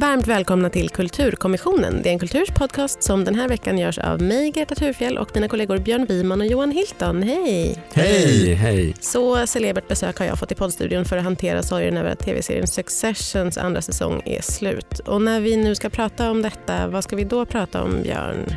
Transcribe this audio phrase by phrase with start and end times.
[0.00, 2.02] Varmt välkomna till Kulturkommissionen.
[2.02, 5.30] Det är en kulturs podcast som den här veckan görs av mig, Greta Thurfjell och
[5.34, 7.22] mina kollegor Björn Wiman och Johan Hilton.
[7.22, 7.84] Hej!
[7.92, 8.54] Hej!
[8.54, 8.94] Hej!
[9.00, 12.66] Så celebert besök har jag fått i poddstudion för att hantera sorgen över att tv-serien
[12.66, 14.98] Successions andra säsong är slut.
[14.98, 18.56] Och när vi nu ska prata om detta, vad ska vi då prata om, Björn?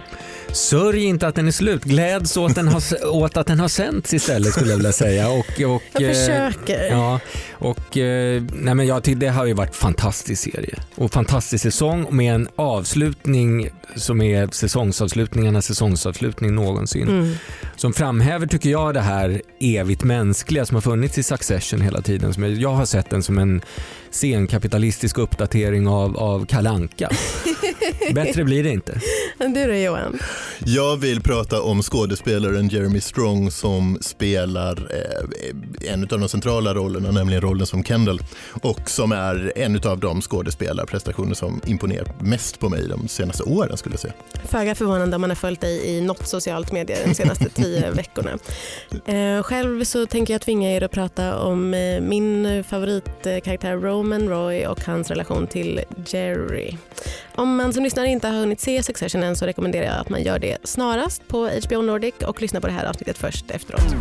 [0.54, 4.14] Sörj inte att den är slut, gläds åt, den har, åt att den har sänts
[4.14, 5.30] istället skulle jag vilja säga.
[5.30, 6.84] Och, och, jag försöker.
[6.84, 7.20] Eh, ja,
[7.52, 12.08] och, eh, nej men jag, det har ju varit en fantastisk serie och fantastisk säsong
[12.16, 17.08] med en avslutning som är säsongsavslutningarnas säsongsavslutning någonsin.
[17.08, 17.36] Mm.
[17.76, 22.34] Som framhäver, tycker jag, det här evigt mänskliga som har funnits i Succession hela tiden.
[22.34, 23.62] Som jag, jag har sett den som en
[24.12, 27.10] senkapitalistisk uppdatering av, av Kalanka.
[28.14, 29.00] Bättre blir det inte.
[29.38, 30.20] Du då Johan?
[30.66, 37.12] Jag vill prata om skådespelaren Jeremy Strong som spelar eh, en av de centrala rollerna,
[37.12, 38.20] nämligen rollen som Kendall
[38.62, 43.78] och som är en av de skådespelarprestationer som imponerar mest på mig de senaste åren
[43.78, 44.14] skulle jag säga.
[44.46, 48.32] Föga förvånande om man har följt dig i något socialt medie de senaste tio veckorna.
[49.06, 54.66] Eh, själv så tänker jag tvinga er att prata om eh, min favoritkaraktär Roman Roy
[54.66, 56.78] och hans relation till Jerry.
[57.36, 60.24] Om man som lyssnare inte har hunnit se Succession än så rekommenderar jag att man
[60.24, 63.96] gör det snarast på HBO Nordic och lyssnar på det här avsnittet först efteråt.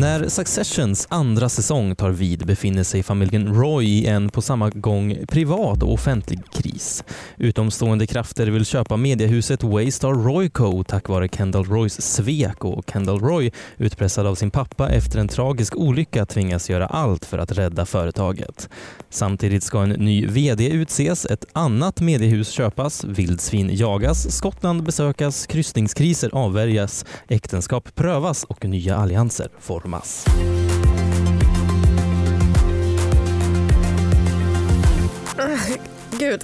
[0.00, 5.16] När Successions andra säsong tar vid befinner sig familjen Roy i en på samma gång
[5.28, 7.04] privat och offentlig kris.
[7.36, 13.50] Utomstående krafter vill köpa mediehuset Waystar Royco tack vare Kendall Roys svek och Kendall Roy,
[13.76, 18.68] utpressad av sin pappa efter en tragisk olycka, tvingas göra allt för att rädda företaget.
[19.12, 26.30] Samtidigt ska en ny VD utses, ett annat mediehus köpas, vildsvin jagas, Skottland besökas, kryssningskriser
[26.32, 30.26] avvärjas, äktenskap prövas och nya allianser formas.
[36.18, 36.40] Gud,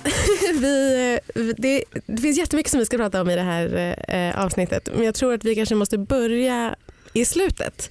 [0.61, 1.19] vi,
[1.57, 5.05] det, det finns jättemycket som vi ska prata om i det här eh, avsnittet men
[5.05, 6.77] jag tror att vi kanske måste börja
[7.13, 7.91] i slutet.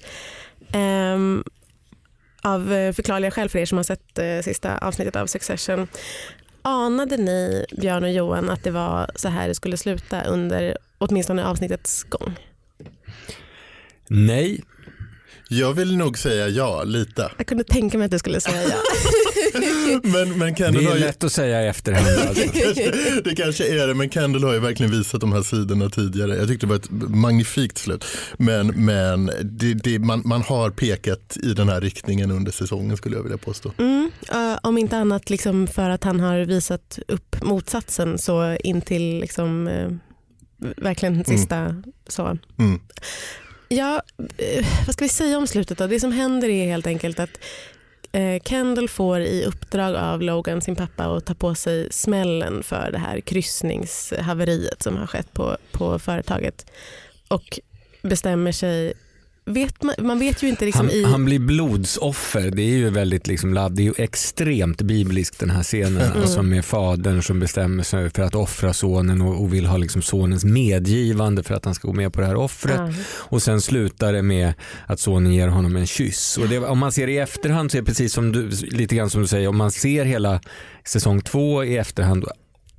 [0.72, 1.18] Eh,
[2.46, 5.88] av eh, förklarliga skäl för er som har sett eh, sista avsnittet av Succession.
[6.62, 11.46] Anade ni, Björn och Johan, att det var så här det skulle sluta under åtminstone
[11.46, 12.36] avsnittets gång?
[14.08, 14.62] Nej,
[15.48, 17.30] jag vill nog säga ja, lite.
[17.36, 18.76] Jag kunde tänka mig att du skulle säga ja.
[20.02, 22.06] men, men det är lätt att säga i efterhand.
[22.28, 22.42] Alltså.
[22.42, 25.90] det, kanske, det kanske är det, men Kendall har ju verkligen visat de här sidorna
[25.90, 26.36] tidigare.
[26.36, 28.04] Jag tyckte det var ett magnifikt slut.
[28.38, 33.16] Men, men det, det, man, man har pekat i den här riktningen under säsongen skulle
[33.16, 33.72] jag vilja påstå.
[33.78, 38.80] Mm, uh, om inte annat liksom för att han har visat upp motsatsen så in
[38.80, 39.92] till liksom, uh,
[40.76, 41.24] verkligen mm.
[41.24, 41.82] sista mm.
[42.08, 42.38] så.
[42.58, 42.80] Mm.
[43.68, 45.86] Ja, eh, vad ska vi säga om slutet då?
[45.86, 47.38] Det som händer är helt enkelt att
[48.12, 52.90] eh, Kendall får i uppdrag av Logan, sin pappa, att ta på sig smällen för
[52.92, 56.66] det här kryssningshaveriet som har skett på, på företaget
[57.28, 57.60] och
[58.02, 58.92] bestämmer sig
[59.46, 61.04] vet man, man vet ju inte liksom han, i...
[61.04, 62.50] han blir blodsoffer.
[62.50, 66.02] Det är ju väldigt liksom, det är ju extremt bibliskt den här scenen.
[66.02, 66.22] Mm.
[66.22, 70.02] Alltså med fadern som bestämmer sig för att offra sonen och, och vill ha liksom
[70.02, 72.78] sonens medgivande för att han ska gå med på det här offret.
[72.78, 72.94] Mm.
[73.08, 74.54] Och sen slutar det med
[74.86, 76.38] att sonen ger honom en kyss.
[76.38, 79.10] Och det, om man ser i efterhand så är det precis som du, lite grann
[79.10, 80.40] som du säger, om man ser hela
[80.84, 82.24] säsong två i efterhand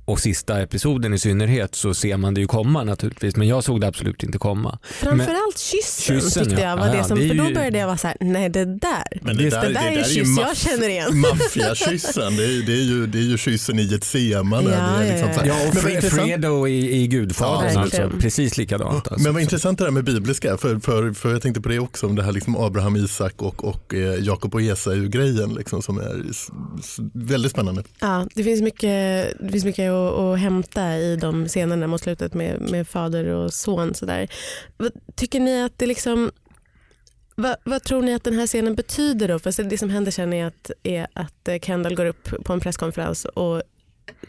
[0.08, 3.80] och sista episoden i synnerhet så ser man det ju komma naturligtvis men jag såg
[3.80, 4.78] det absolut inte komma.
[4.82, 7.96] Framförallt kyssen, kyssen tyckte jag var ja, det som, det för då började jag vara
[7.96, 10.56] såhär, nej det där, men det, Just där, det där det är en kyss jag
[10.56, 11.18] känner igen.
[11.18, 14.70] Maffiakyssen, det, är, det, är ju, det är ju kyssen i ett semane.
[14.70, 15.68] Ja, liksom ja, ja.
[15.68, 19.08] och Fredo i, i Gudfadern, ja, alltså, precis likadant.
[19.08, 19.24] Alltså.
[19.24, 22.06] Men vad intressant det där med bibliska, för, för, för jag tänkte på det också,
[22.06, 26.22] om det här liksom Abraham, Isak och, och eh, Jakob och Esau-grejen liksom, som är
[27.12, 27.82] väldigt spännande.
[28.00, 32.34] Ja, det finns mycket, det finns mycket att, att hämta i de scenerna mot slutet
[32.34, 33.94] med, med fader och son.
[33.94, 34.28] Sådär.
[35.14, 36.30] Tycker ni att det liksom
[37.40, 39.38] vad, vad, tror ni att den här scenen betyder då?
[39.38, 42.60] För det som händer sen är att, är att eh, Kendall går upp på en
[42.60, 43.62] presskonferens och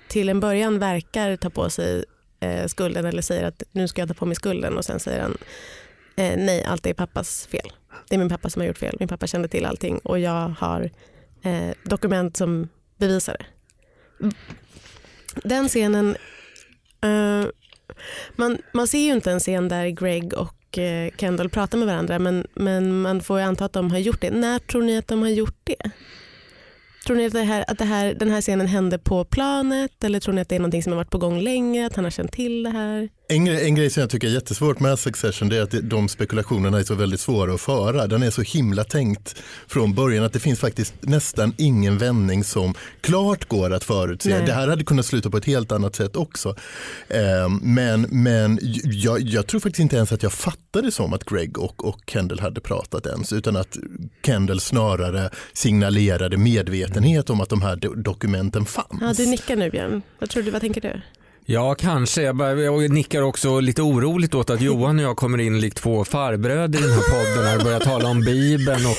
[0.08, 2.06] till en början verkar ta på sig
[2.40, 5.22] eh, skulden eller säger att nu ska jag ta på mig skulden och sen säger
[5.22, 5.38] han
[6.16, 7.72] eh, nej, allt är pappas fel.
[8.08, 8.96] Det är min pappa som har gjort fel.
[9.00, 10.90] Min pappa kände till allting och jag har
[11.44, 13.46] eh, dokument som bevisar det.
[15.36, 16.18] Den scenen,
[17.06, 17.48] uh,
[18.36, 22.20] man, man ser ju inte en scen där Greg och uh, Kendall pratar med varandra
[22.20, 24.32] men, men man får ju anta att de har gjort det.
[24.32, 25.92] När tror ni att de har gjort det?
[27.06, 30.20] Tror ni att, det här, att det här, den här scenen hände på planet eller
[30.20, 32.12] tror ni att det är någonting som har varit på gång länge, att han har
[32.12, 33.10] känt till det här?
[33.32, 36.10] En, grej- en grej som jag tycker är jättesvårt med Succession det är att de
[36.10, 38.08] spekulationerna är så väldigt svåra att föra.
[38.08, 39.36] Den är så himla tänkt
[39.68, 44.30] från början att det finns faktiskt nästan ingen vändning som klart går att förutse.
[44.30, 44.46] Nej.
[44.46, 46.56] Det här hade kunnat sluta på ett helt annat sätt också.
[47.08, 51.58] Eh, men men jag, jag tror faktiskt inte ens att jag fattade som att Greg
[51.58, 53.78] och, och Kendall hade pratat ens utan att
[54.26, 58.88] Kendall snarare signalerade medvetenhet om att de här do- dokumenten fanns.
[59.02, 60.02] Ja, du nickar nu Björn.
[60.20, 61.02] Vad, tror du, vad tänker du?
[61.52, 62.22] Ja, kanske.
[62.22, 65.78] Jag, bara, jag nickar också lite oroligt åt att Johan och jag kommer in likt
[65.78, 68.98] två farbröder i den här podden och börjar tala om Bibeln och,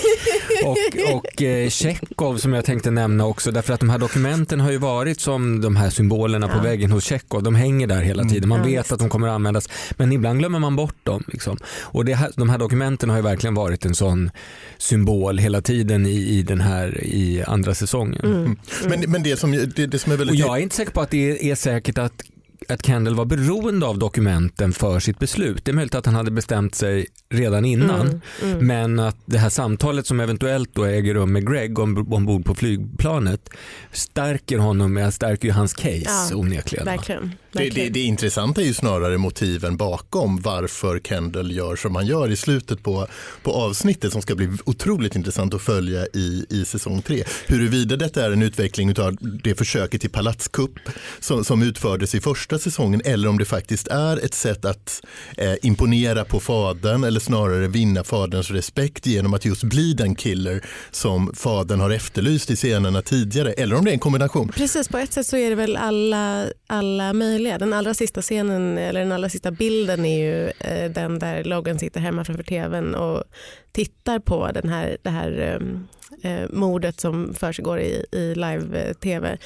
[0.70, 3.50] och, och eh, Tjechov som jag tänkte nämna också.
[3.50, 6.62] Därför att de här dokumenten har ju varit som de här symbolerna på Ja.
[6.62, 7.42] väggen hos Tjechov.
[7.42, 8.48] De hänger där hela tiden.
[8.48, 11.24] Man vet att de kommer att användas men ibland glömmer man bort dem.
[11.26, 11.56] Liksom.
[11.80, 14.30] Och det här, de här dokumenten har ju verkligen varit en sån
[14.78, 18.20] symbol hela tiden i, i den här i andra säsongen.
[18.24, 18.56] Mm.
[18.88, 21.00] Men, men det, som, det, det som är Och väldigt jag är inte säker på
[21.00, 22.22] att det är säkert att
[22.68, 25.64] att Kendall var beroende av dokumenten för sitt beslut.
[25.64, 28.00] Det är möjligt att han hade bestämt sig redan innan.
[28.08, 28.66] Mm, mm.
[28.66, 32.54] Men att det här samtalet som eventuellt då äger rum med Greg om- ombord på
[32.54, 33.50] flygplanet
[33.92, 36.86] stärker honom, med- stärker ju hans case Ja, onekligen.
[36.86, 36.92] va?
[36.92, 37.20] Verkligen.
[37.52, 37.92] Det, det, verkligen.
[37.92, 42.82] det intressanta är ju snarare motiven bakom varför Kendall gör som han gör i slutet
[42.82, 43.06] på,
[43.42, 47.24] på avsnittet som ska bli otroligt intressant att följa i, i säsong tre.
[47.46, 50.72] Huruvida detta är en utveckling av det försöket till palatskupp
[51.20, 55.02] som, som utfördes i första säsongen eller om det faktiskt är ett sätt att
[55.36, 60.64] eh, imponera på fadern eller snarare vinna faderns respekt genom att just bli den killer
[60.90, 64.48] som fadern har efterlyst i scenerna tidigare eller om det är en kombination.
[64.48, 67.58] Precis, på ett sätt så är det väl alla, alla möjliga.
[67.58, 71.78] Den allra sista scenen, eller den allra sista bilden är ju eh, den där Logan
[71.78, 73.24] sitter hemma framför tvn och
[73.72, 75.88] tittar på den här, det här ehm,
[76.22, 79.28] eh, mordet som försiggår i, i live-tv.
[79.28, 79.38] Eh,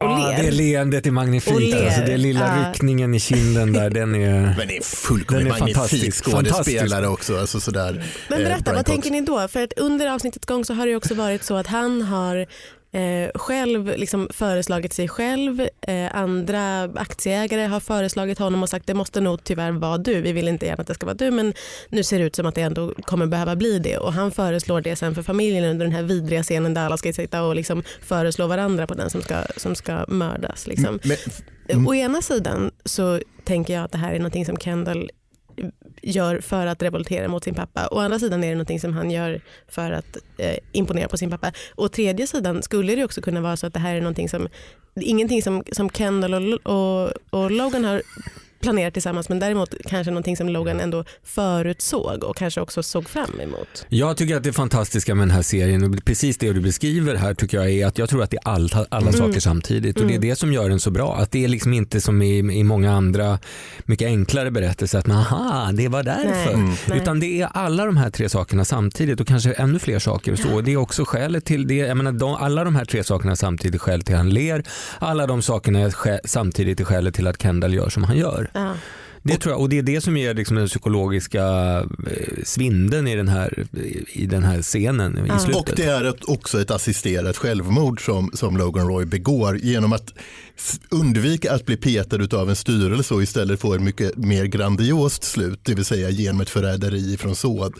[0.00, 0.42] och Ja, ler.
[0.42, 1.74] det leendet är magnifikt.
[1.74, 2.68] Alltså, det lilla Ja.
[2.72, 4.54] ryckningen i kinden där, den är...
[4.58, 6.24] Men det är fullkomligt Den är magnifik fantastisk.
[6.24, 7.38] skådespelare också.
[7.40, 8.90] Alltså sådär, Men eh, berätta, Brian vad Cox.
[8.94, 9.48] tänker ni då?
[9.48, 12.46] För att under avsnittets gång så har det också varit så att han har
[12.92, 15.60] eh, själv liksom föreslagit sig själv.
[15.80, 20.20] Eh, andra aktieägare har föreslagit honom och sagt det måste nog tyvärr vara du.
[20.20, 21.54] Vi vill inte gärna att det ska vara du men
[21.88, 23.98] nu ser det ut som att det ändå kommer behöva bli det.
[23.98, 27.12] Och han föreslår det sen för familjen under den här vidriga scenen där alla ska
[27.12, 30.66] sitta och liksom föreslå varandra på den som ska, som ska mördas.
[30.66, 30.98] Liksom.
[31.04, 31.16] Men,
[31.72, 31.88] Mm.
[31.88, 35.10] Å ena sidan så tänker jag att det här är någonting som Kendall
[36.02, 37.88] gör för att revoltera mot sin pappa.
[37.90, 41.30] Å andra sidan är det någonting som han gör för att eh, imponera på sin
[41.30, 41.52] pappa.
[41.76, 44.48] Å tredje sidan skulle det också kunna vara så att det här är någonting som,
[45.00, 48.02] ingenting som, som Kendall och, och, och Logan har
[48.60, 53.40] planerat tillsammans men däremot kanske någonting som Logan ändå förutsåg och kanske också såg fram
[53.40, 53.86] emot.
[53.88, 57.34] Jag tycker att det fantastiska med den här serien och precis det du beskriver här
[57.34, 59.12] tycker jag är att jag tror att det är all, alla Mm.
[59.12, 60.28] saker samtidigt och det är Mm.
[60.28, 61.16] det som gör den så bra.
[61.16, 63.38] Att det är liksom inte som i, i många andra
[63.84, 66.56] mycket enklare berättelser att aha, det var därför.
[66.56, 66.76] Nej.
[66.88, 66.98] Nej.
[66.98, 70.36] Utan det är alla de här tre sakerna samtidigt och kanske ännu fler saker.
[70.36, 71.74] Så det är också skälet till det.
[71.74, 74.62] Jag menar, de, alla de här tre sakerna samtidigt är skälet till att han ler.
[74.98, 78.49] Alla de sakerna är skä, samtidigt är skälet till att Kendall gör som han gör.
[78.52, 78.74] Ja.
[79.22, 81.44] Det tror jag, och det är det som ger liksom den psykologiska
[82.06, 83.66] eh, svindeln i den här,
[84.12, 85.56] i den här scenen i slutet.
[85.56, 90.14] och det är ett, också ett assisterat självmord som, som Logan Roy begår genom att
[90.90, 95.60] undvika att bli petad av en styrelse och istället få ett mycket mer grandiost slut,
[95.62, 97.72] det vill säga genom ett förräderi ifrån, son,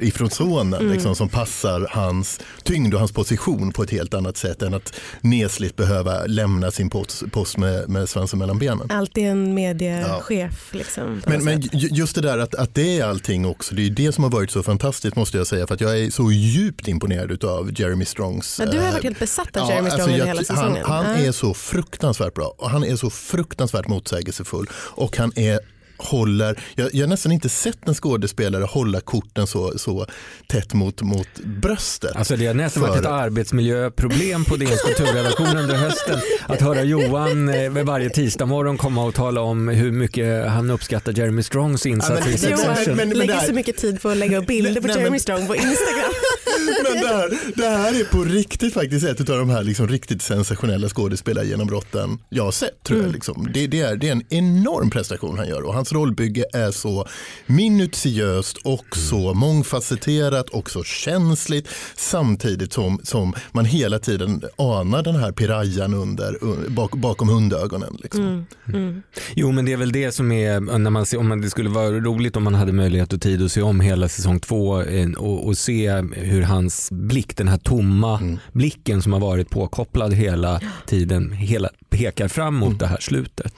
[0.00, 0.92] ifrån sonen Mm.
[0.92, 4.92] liksom, som passar hans tyngd och hans position på ett helt annat sätt än att
[5.20, 8.90] nesligt behöva lämna sin post, post med, med svansen mellan benen.
[8.90, 10.68] Alltid en mediechef.
[10.72, 13.90] Liksom, på Men, men just det där att, att det är allting också, det är
[13.90, 16.88] det som har varit så fantastiskt måste jag säga för att jag är så djupt
[16.88, 18.58] imponerad av Jeremy Strongs.
[18.58, 20.42] Men du har eh, varit helt besatt av ja, Jeremy alltså Strong under jag- hela
[20.48, 20.84] han, säsongen.
[20.86, 21.26] han Ja.
[21.28, 25.58] är så fruktansvärt bra och han är så fruktansvärt motsägelsefull och han är
[25.98, 30.06] håller, jag, jag har nästan inte sett en skådespelare hålla korten så, så
[30.48, 32.16] tätt mot, mot bröstet.
[32.16, 36.18] Alltså det har nästan varit För- ett arbetsmiljöproblem på DNs kulturredaktion under hösten.
[36.46, 41.12] Att höra Johan eh, varje tisdag morgon komma och tala om hur mycket han uppskattar
[41.12, 42.96] Jeremy Strongs insatser men- i Succession.
[42.96, 45.46] men- lägger så mycket tid på att lägga upp bilder på Nej, Jeremy men- Strong
[45.46, 46.12] på Instagram.
[46.66, 50.22] Men det här, det här är på riktigt faktiskt ett av de här liksom riktigt
[50.22, 52.82] sensationella skådespelargenombrotten jag har sett.
[52.82, 53.06] Tror Mm.
[53.08, 53.48] jag, liksom.
[53.54, 57.06] det, det, är, det är en enorm prestation han gör och hans rollbygge är så
[57.46, 65.16] minutiöst och så mångfacetterat och så känsligt samtidigt som, som man hela tiden anar den
[65.16, 67.96] här pirayan under, un- bak, bakom hundögonen.
[68.02, 68.46] Liksom.
[68.74, 69.02] Mm.
[69.34, 71.70] Jo men det är väl det som är, när man ser, om man, det skulle
[71.70, 75.10] vara roligt om man hade möjlighet och tid att se om hela säsong två eh,
[75.10, 78.38] och, och se hur hans blick, den här tomma Mm.
[78.52, 82.78] blicken som har varit påkopplad hela tiden, hela, pekar fram mot Mm.
[82.78, 83.52] det här slutet.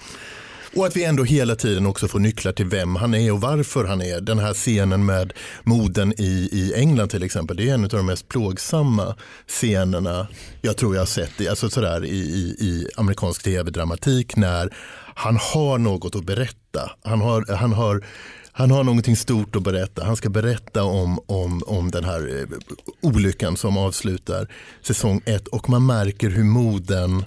[0.77, 3.85] Och att vi ändå hela tiden också får nycklar till vem han är och varför
[3.85, 4.21] han är.
[4.21, 5.33] Den här scenen med
[5.65, 10.27] moden i, i England till exempel, det är en av de mest plågsamma scenerna
[10.61, 14.75] jag tror jag har sett i, alltså sådär, i, i, i amerikansk tv-dramatik när
[15.15, 16.91] han har något att berätta.
[17.05, 18.05] Han har, han har
[18.59, 20.05] han har någonting stort att berätta.
[20.05, 22.59] Han ska berätta om, om, om den här eh,
[23.01, 24.49] olyckan som avslutar
[24.83, 27.25] säsong ett och man märker hur moden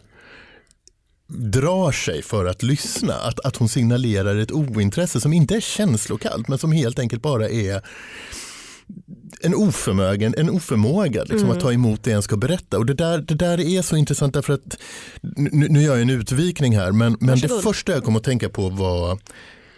[1.28, 3.14] drar sig för att lyssna.
[3.14, 7.50] Att, att hon signalerar ett ointresse som inte är känslokallt men som helt enkelt bara
[7.50, 7.82] är
[9.42, 12.78] en oförmögen, en oförmåga liksom, att ta emot det en ska berätta.
[12.78, 14.78] Och det där, det där är så intressant därför att,
[15.22, 18.50] nu, nu gör jag en utvikning här, men, men det första jag kom att tänka
[18.50, 19.20] på var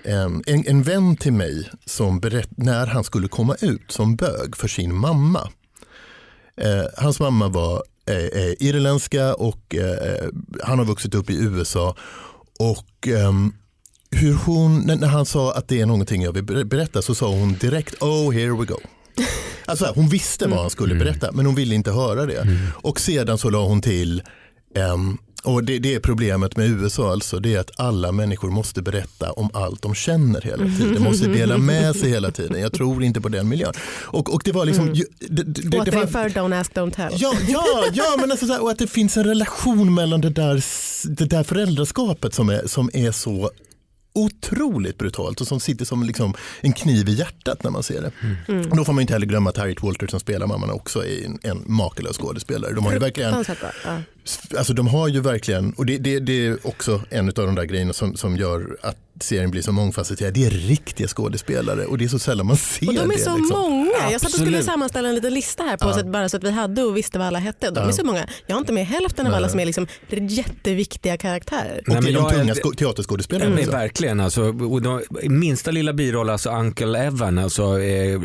[0.05, 4.67] en, en vän till mig som berätt, när han skulle komma ut som bög för
[4.67, 5.49] sin mamma.
[6.61, 10.29] Eh, hans mamma var eh, eh, irländska och eh,
[10.63, 11.95] han har vuxit upp i USA.
[12.59, 13.53] Och ehm,
[14.11, 17.27] hur hon, när, han sa att det är någonting jag vill ber- berätta så sa
[17.27, 18.77] hon direkt oh here we go.
[19.65, 22.47] Alltså, hon visste vad han skulle berätta men hon ville inte höra det.
[22.73, 24.21] Och sedan så la hon till
[24.75, 28.81] ehm, och det, det är problemet med USA alltså, det är att alla människor måste
[28.81, 32.61] berätta om allt de känner hela tiden, måste dela med sig hela tiden.
[32.61, 33.73] Jag tror inte på den miljön.
[34.01, 37.11] Och, och det var liksom, det, det, var, Återinför Don't ask, don't tell.
[37.15, 40.63] Ja, ja, ja men alltså och att det finns en relation mellan det där,
[41.07, 43.51] det där föräldraskapet som är, som är så
[44.13, 48.11] otroligt brutalt och som sitter som liksom en kniv i hjärtat när man ser det.
[48.47, 48.71] Mm.
[48.71, 51.25] Och då får man inte heller glömma att Harriet Walter som spelar mamman också är
[51.25, 52.73] en, en makalös skådespelare.
[52.73, 53.45] De har ju verkligen.
[53.85, 53.97] Ja.
[54.57, 57.63] Alltså de har ju verkligen, och det, det, det är också en av de där
[57.65, 60.33] grejerna som, som gör att serien blir så mångfacetterad.
[60.33, 63.19] Det är riktiga skådespelare och det är så sällan man ser Och de är det.
[63.23, 63.59] så liksom.
[63.61, 63.91] många.
[64.11, 64.65] Jag satt och skulle Absolut.
[64.65, 65.93] sammanställa en liten lista här på Ja.
[65.93, 67.69] så att, bara så att vi hade och visste vad alla hette.
[67.71, 67.91] De är Ja.
[67.91, 68.27] så många.
[68.47, 69.37] Jag har inte med hälften av Nej.
[69.37, 69.87] alla som är liksom
[70.29, 71.77] jätteviktiga karaktärer.
[71.81, 73.71] Och Nej, men det är de är- tunga sko- teaterskådespelarna också.
[73.71, 78.19] verkligen, alltså, och de, minsta lilla biroll, alltså Uncle Evan, alltså eh,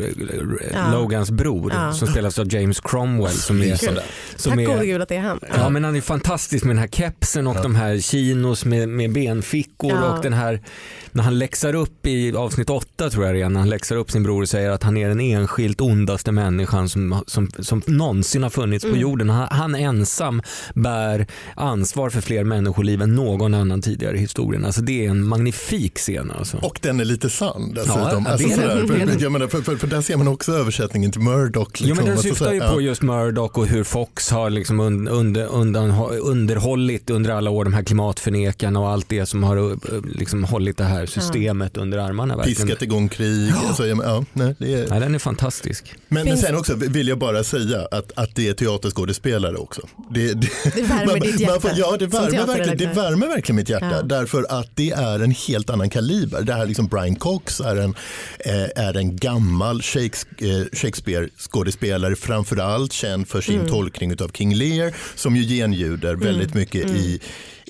[0.73, 0.91] Ja.
[0.93, 1.93] Logans bror Ja.
[1.93, 3.31] som spelas av James Cromwell.
[3.33, 3.99] Som är, Kul.
[4.35, 5.39] som Tack är, gode gud att det är han.
[5.57, 9.11] Ja men han är fantastisk med den här kepsen och de här chinos med, med
[9.11, 10.13] benfickor Ja.
[10.17, 10.61] och den här
[11.11, 14.11] när han läxar upp i avsnitt åtta tror jag det är, när han läxar upp
[14.11, 18.43] sin bror och säger att han är den enskilt ondaste människan som, som, som någonsin
[18.43, 18.95] har funnits Mm.
[18.95, 19.29] på jorden.
[19.29, 20.41] Han, han ensam
[20.75, 24.65] bär ansvar för fler människoliv än någon annan tidigare i historien.
[24.65, 26.57] Alltså det är en magnifik scen alltså.
[26.57, 28.01] Och den är lite sann dessutom.
[28.01, 29.19] Ja, ja, alltså, det är för, den.
[29.19, 31.67] jag menar, för, för, för där ser man också översättningen till Murdoch.
[31.81, 32.79] Liksom, Jo men den Alltså, syftar ju på ja.
[32.81, 37.73] just Murdoch och hur Fox har liksom un, under, undan, underhållit under alla år de
[37.73, 42.35] här klimatförnekarna och allt det som har uh, liksom hållit det här systemet under armarna.
[42.37, 42.67] Verkligen.
[42.67, 43.51] Piskat igång krig.
[43.67, 44.87] Alltså, ja, nej, det är...
[44.89, 45.93] Nej, den är fantastisk.
[45.93, 49.81] Men, men Finns- sen också vill jag bara säga att, att det är teaterskådespelare också.
[50.13, 53.55] Det, det, Det värmer man- ditt hjärta får- Ja, det värmer, verkligen, det värmer verkligen
[53.55, 53.91] mitt hjärta.
[53.91, 54.01] Ja.
[54.01, 56.41] Därför att det är en helt annan kaliber.
[56.41, 57.95] Det här liksom Brian Cox är en,
[58.39, 62.15] eh, är en gammal eh, Shakespeare-skådespelare.
[62.15, 63.67] Framförallt känd för sin Mm.
[63.69, 66.95] tolkning av King Lear som ju genljuder väldigt mycket Mm.
[66.95, 67.19] i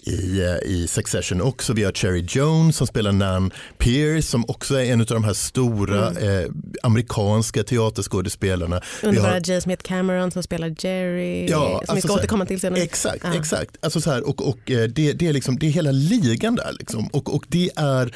[0.04, 1.74] i, eh, i Succession också.
[1.74, 5.34] Vi har Cherry Jones som spelar Nan Pierce som också är en av de här
[5.34, 6.44] stora Mm.
[6.44, 6.50] eh,
[6.84, 8.82] amerikanska teaterskådespelarna.
[9.02, 9.62] Vi Underbara har, J.
[9.62, 11.48] Smith Cameron som spelar Jerry.
[11.50, 12.82] Ja, som vi alltså ska så här- återkomma till senare.
[12.82, 13.40] exakt, Ja.
[13.40, 13.78] exakt.
[13.82, 16.72] Alltså så här, och, och eh, det, det, är liksom, det är hela ligan där.
[16.80, 17.08] Liksom.
[17.08, 18.14] Och, och det är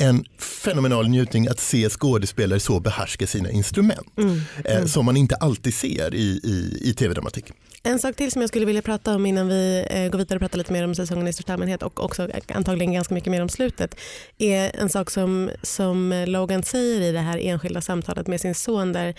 [0.00, 4.18] en fenomenal njutning att se skådespelare så behärska sina instrument.
[4.18, 4.40] Mm.
[4.64, 7.52] Eh, som man inte alltid ser i, i, i tv-dramatik.
[7.82, 10.40] En sak till som jag skulle vilja prata om innan vi eh, går vidare och
[10.40, 13.48] pratar lite mer om säsongen i största allmänhet och också antagligen ganska mycket mer om
[13.48, 13.94] slutet
[14.38, 18.92] är en sak som, som Logan säger i det här enskilda samtalet med sin son
[18.92, 19.14] där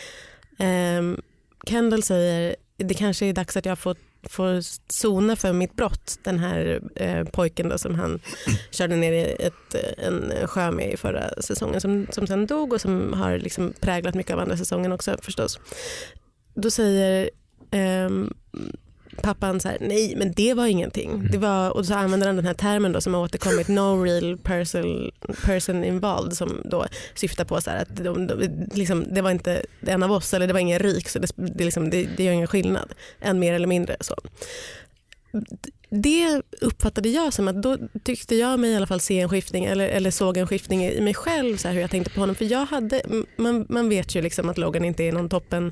[0.59, 1.21] ehm,
[1.67, 4.61] Kendall säger det kanske är dags att jag får, får
[4.91, 6.19] sona för mitt brott.
[6.23, 8.19] Den här eh, pojken då som han
[8.71, 12.73] körde ner i ett, eh, en sjö med i förra säsongen som, som sen dog
[12.73, 15.59] och som har liksom präglat mycket av andra säsongen också förstås.
[16.53, 17.29] Då säger
[17.71, 18.33] ehm,
[19.21, 21.27] pappan så här, nej men det var ingenting.
[21.31, 24.37] Det var, och så använder han den här termen då som har återkommit, no real
[24.37, 25.11] person,
[25.45, 30.03] person involved som då syftar på så att de, de, liksom, det var inte en
[30.03, 32.47] av oss eller det var ingen rik så det, det, liksom, det, det gör ingen
[32.47, 32.93] skillnad.
[33.19, 33.97] En mer eller mindre.
[33.99, 34.15] så.
[35.89, 39.65] Det uppfattade jag som att då tyckte jag mig i alla fall se en skiftning
[39.65, 42.35] eller, eller såg en skiftning i mig själv så hur jag tänkte på honom.
[42.35, 43.01] För jag hade,
[43.35, 45.71] man, man vet ju liksom att Logan inte är någon toppen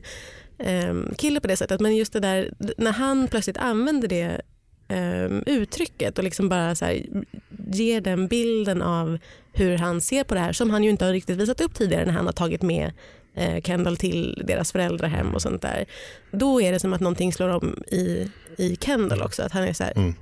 [0.59, 1.79] um, kille på det sättet.
[1.79, 4.41] Men just det där när han plötsligt använder det
[4.89, 7.05] um, uttrycket och liksom bara så här,
[7.71, 9.17] ger den bilden av
[9.53, 12.05] hur han ser på det här som han ju inte har riktigt visat upp tidigare
[12.05, 12.91] när han har tagit med
[13.35, 15.85] eh, Kendall till deras föräldrahem och sånt där.
[16.31, 19.43] Då är det som att någonting slår om i, i Kendall också.
[19.43, 20.13] Att han är så här, Mm.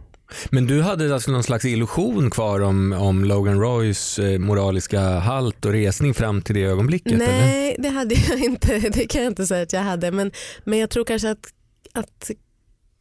[0.50, 5.66] Men du hade alltså någon slags illusion kvar om, om Logan Roys eh, moraliska halt
[5.66, 7.14] och resning fram till det ögonblicket?
[7.14, 7.26] Eller?
[7.26, 8.80] Nej, det hade jag inte.
[8.80, 10.12] Det kan jag inte säga att jag hade.
[10.12, 10.32] Men,
[10.64, 11.54] men jag tror kanske att,
[11.94, 12.32] att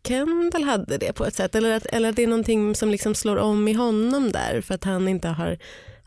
[0.09, 1.55] Kendall hade det på ett sätt.
[1.55, 4.61] Eller att, eller att det är någonting som liksom slår om i honom där.
[4.61, 5.59] För att han inte har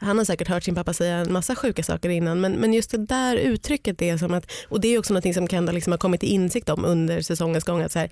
[0.02, 2.92] han har säkert hört sin pappa säga en massa sjuka saker innan men, men just
[2.92, 5.98] det där uttrycket är som att, och det är också någonting som Kendall liksom har
[5.98, 8.10] kommit till insikt om under säsongens gång att så här,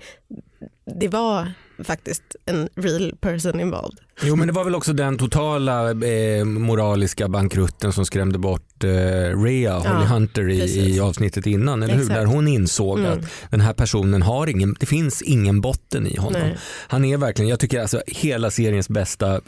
[1.00, 1.52] det var
[1.84, 3.98] faktiskt en real person involved.
[4.22, 8.90] Jo men det var väl också den totala eh, moraliska bankrutten som skrämde bort eh,
[9.42, 11.82] Rhea, Holly Hunter i, i avsnittet innan.
[11.82, 12.04] Eller hur?
[12.08, 13.12] Där hon insåg Mm.
[13.12, 16.40] att den här personen har ingen, det finns ingen botten i honom.
[16.42, 16.56] Nej.
[16.88, 19.40] Han är verkligen, jag tycker alltså hela seriens bästa eh,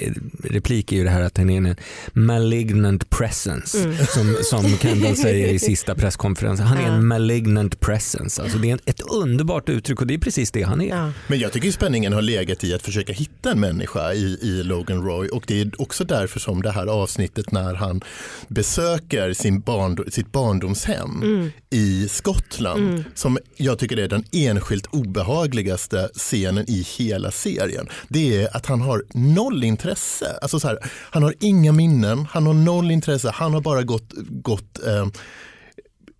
[0.00, 0.12] eh,
[0.44, 1.76] replik är ju det här att han är en
[2.12, 3.78] malignant presence.
[3.84, 3.96] Mm.
[4.06, 6.66] Som, som Kendall säger i sista presskonferensen.
[6.66, 6.88] Han är Ja.
[6.94, 8.42] en malignant presence.
[8.42, 10.88] Alltså det är ett underbart uttryck och det är precis det han är.
[10.88, 11.12] Ja.
[11.26, 15.02] Men jag tycker spänningen har legat i att försöka hitta en människa i, i Logan
[15.04, 18.00] Roy och det är också därför som det här avsnittet när han
[18.48, 21.50] besöker sin barnd, sitt barndomshem Mm.
[21.70, 27.88] i Skottland som jag tycker är den enskilt obehagligaste scenen i hela serien.
[28.08, 30.38] Det är att han har noll intresse.
[30.42, 30.78] Alltså så här,
[31.10, 35.06] han har inga minnen, han har noll intresse, han har bara gått, gått eh,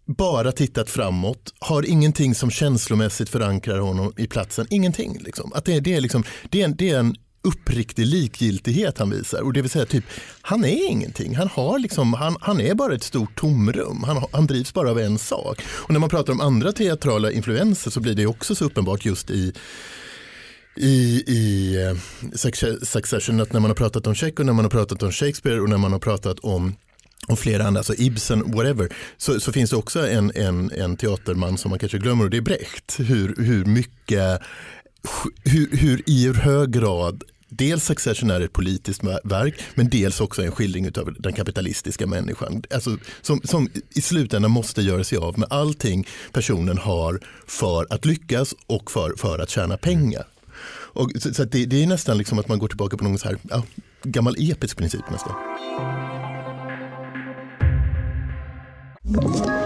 [0.07, 4.67] bara tittat framåt, har ingenting som känslomässigt förankrar honom i platsen.
[4.71, 5.19] Ingenting.
[5.21, 5.53] Liksom.
[5.53, 9.43] Att det, det, är liksom, det, är en, det är en uppriktig likgiltighet han visar.
[9.43, 10.05] Och det vill säga typ,
[10.43, 11.37] han är ingenting.
[11.37, 14.03] Han, har liksom, han, han är bara ett stort tomrum.
[14.03, 15.63] Han, han drivs bara av en sak.
[15.69, 19.31] Och när man pratar om andra teatrala influenser så blir det också så uppenbart just
[19.31, 19.53] i
[20.77, 21.97] i, i eh,
[22.83, 25.69] Succession att när man har pratat om Chekhov, när man har pratat om Shakespeare och
[25.69, 26.75] när man har pratat om
[27.29, 31.59] och flera andra, alltså Ibsen, whatever, så, så finns det också en, en, en teaterman
[31.59, 32.95] som man kanske glömmer och det är Brecht.
[32.99, 34.41] Hur, hur mycket,
[35.45, 40.43] hur, hur i hur hög grad Dels Succession är ett politiskt verk men dels också
[40.43, 42.63] en skildring av den kapitalistiska människan.
[42.75, 48.05] Alltså, som, som i slutändan måste göra sig av med allting personen har för att
[48.05, 50.25] lyckas och för, för att tjäna pengar.
[50.97, 53.19] Och, så, så att det, det är nästan liksom att man går tillbaka på någon
[53.19, 53.63] så här, ja,
[54.03, 55.35] gammal episk princip nästan.
[59.09, 59.66] you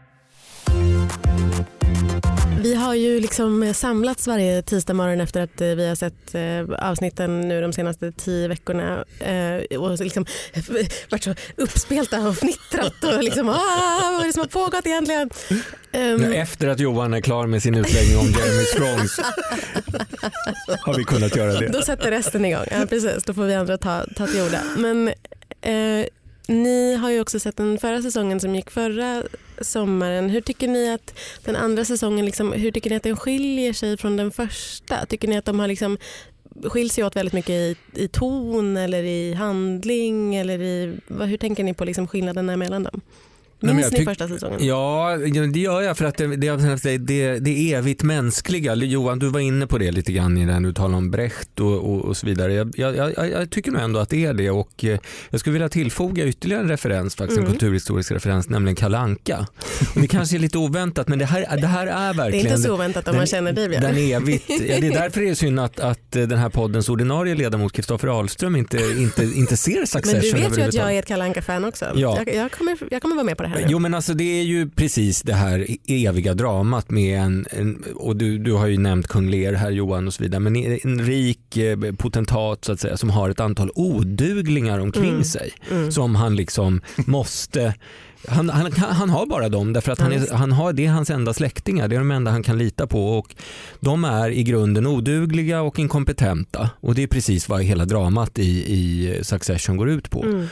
[2.63, 6.89] Vi har ju liksom samlats varje tisdag morgon efter att eh, vi har sett eh,
[6.89, 10.25] avsnitten nu de senaste tio veckorna eh, och liksom
[11.09, 15.29] varit så uppspelta och fnittrat och liksom ah, vad är det som har pågått egentligen?
[15.91, 19.19] Ja, Efter att Johan är klar med sin utläggning om Jeremy Strongs
[20.79, 21.67] har vi kunnat göra det.
[21.67, 22.65] Då sätter resten igång.
[22.71, 24.61] Ja, precis, då får vi andra ta, ta till orda.
[24.77, 25.07] Men
[25.61, 26.05] eh,
[26.51, 29.23] ni har ju också sett den förra säsongen som gick förra
[29.61, 30.29] sommaren.
[30.29, 33.97] Hur tycker ni att den andra säsongen, liksom, hur tycker ni att den skiljer sig
[33.97, 35.05] från den första?
[35.05, 35.97] Tycker ni att de har liksom
[36.63, 40.35] skiljs sig åt väldigt mycket i, i ton eller i handling?
[40.35, 43.01] Eller i, vad, hur tänker ni på liksom skillnaderna mellan dem?
[43.61, 44.59] Nej, Minns jag ni tyck- första säsongen?
[44.65, 45.17] Ja,
[45.53, 48.75] det gör jag för att det, det, det, det, evigt mänskliga.
[48.75, 51.93] Johan, du var inne på det lite grann i den du talade om Brecht och,
[51.93, 52.53] och, och så vidare.
[52.53, 55.53] Jag, jag, jag, jag tycker nog ändå att det är det och eh, jag skulle
[55.53, 57.51] vilja tillfoga ytterligare en referens, faktiskt en Mm.
[57.53, 59.47] kulturhistorisk referens, nämligen Kalle Anka.
[59.95, 62.47] Och det kanske är lite oväntat men det här, det här är Det är verkligen
[62.47, 63.81] inte så oväntat om man känner dig Björn.
[63.81, 66.89] den evigt, ja, det är därför det är synd att, att eh, den här poddens
[66.89, 70.93] ordinarie ledamot Kristoffer Ahlström inte, inte, inte ser Succession Men du vet ju att jag
[70.95, 71.85] är ett Kalle Anka-fan också.
[71.95, 72.17] Ja.
[72.25, 73.65] Jag, jag, kommer, jag kommer vara med på det här nu.
[73.69, 78.15] Jo men alltså det är ju precis det här eviga dramat med en, en och
[78.15, 81.57] du, du har ju nämnt kung Lear här Johan och så vidare, men en rik
[81.57, 85.23] eh, potentat så att säga som har ett antal oduglingar omkring Mm.
[85.23, 85.91] sig Mm.
[85.91, 87.75] som han liksom måste
[88.27, 90.89] han, han, han har bara dem därför att han Ja, är, han har, det är
[90.91, 93.35] hans enda släktingar, det är de enda han kan lita på och
[93.79, 98.49] de är i grunden odugliga och inkompetenta och det är precis vad hela dramat i,
[98.73, 100.23] i Succession går ut på.
[100.23, 100.47] Mm.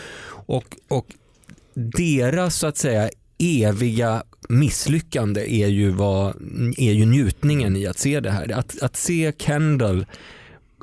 [0.45, 1.05] Och, och
[1.79, 6.35] deras så att säga eviga misslyckande är ju, vad,
[6.77, 8.51] är ju njutningen i att se det här.
[8.51, 10.05] Att, att se Kendall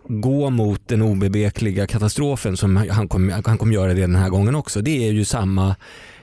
[0.08, 4.54] gå mot den obevekliga katastrofen som han kommer han kom göra det den här gången
[4.54, 4.80] också.
[4.80, 5.76] Det är ju samma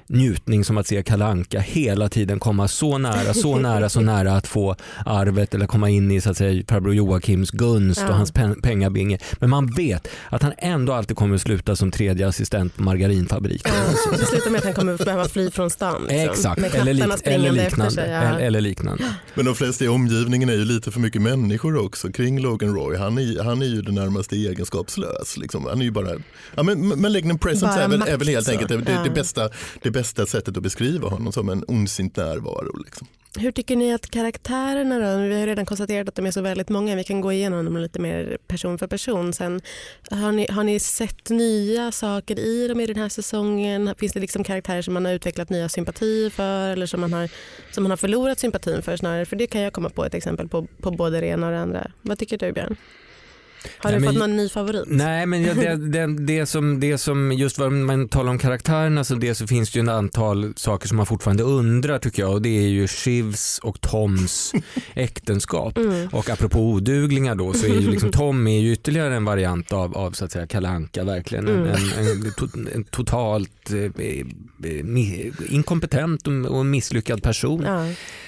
[0.08, 4.48] njutning som att se Kalanka hela tiden komma så nära, så nära, så nära att
[4.48, 8.10] få arvet eller komma in i så att säga farbror Joakims gunst Ja.
[8.10, 9.18] och hans pen- pengabinge.
[9.40, 13.72] Men man vet att han ändå alltid kommer att sluta som tredje assistent på margarinfabriken.
[14.06, 16.02] Ja, det slutar med att han kommer behöva fly från stan.
[16.10, 18.10] Liksom, Exakt, eller, lik, eller, liknande, sig.
[18.10, 18.16] Ja.
[18.22, 19.04] eller, eller liknande.
[19.36, 22.98] Men de flesta i omgivningen är ju lite för mycket människor också kring Logan Roy.
[22.98, 25.38] Han är, han är ju det närmaste egenskapslös.
[25.38, 25.66] Liksom.
[25.66, 26.10] Han är ju bara,
[26.56, 29.04] ja, men malignant presence Bara är väl, är väl helt enkelt det, det, Ja.
[29.04, 29.50] det, bästa,
[29.82, 32.78] det bästa bästa sättet att beskriva honom som en ondsint närvaro.
[32.78, 33.08] Liksom.
[33.38, 35.18] Hur tycker ni att karaktärerna då?
[35.18, 36.96] Vi har redan konstaterat att de är så väldigt många.
[36.96, 39.62] Vi kan gå igenom dem lite mer person för person sen.
[40.12, 43.96] Har ni, har ni sett nya saker i dem i den här säsongen?
[43.98, 47.30] Finns det liksom karaktärer som man har utvecklat nya sympatier för eller som man har,
[47.72, 49.26] som man har förlorat sympatin för snarare?
[49.26, 51.60] För det kan jag komma på ett exempel på, på både det ena och det
[51.60, 51.92] andra.
[52.02, 52.76] Vad tycker du Björn?
[53.78, 54.84] Har Nej, du men- fått någon ny favorit?
[54.88, 59.04] Nej, men ja, det, det, det, som, det som, just vad man talar om karaktärerna
[59.04, 62.32] så, det, så finns det ju ett antal saker som man fortfarande undrar tycker jag
[62.32, 64.54] och det är ju Shivs och Toms
[64.94, 65.78] äktenskap.
[65.78, 66.08] Mm.
[66.08, 69.98] Och apropå oduglingar då så är ju liksom Tom är ju ytterligare en variant av,
[69.98, 71.48] av så att säga kalanka verkligen.
[71.48, 71.68] En, Mm.
[71.98, 74.26] en, en, to- en totalt eh, eh,
[75.50, 77.64] inkompetent och, och misslyckad person.
[77.68, 77.86] Ja.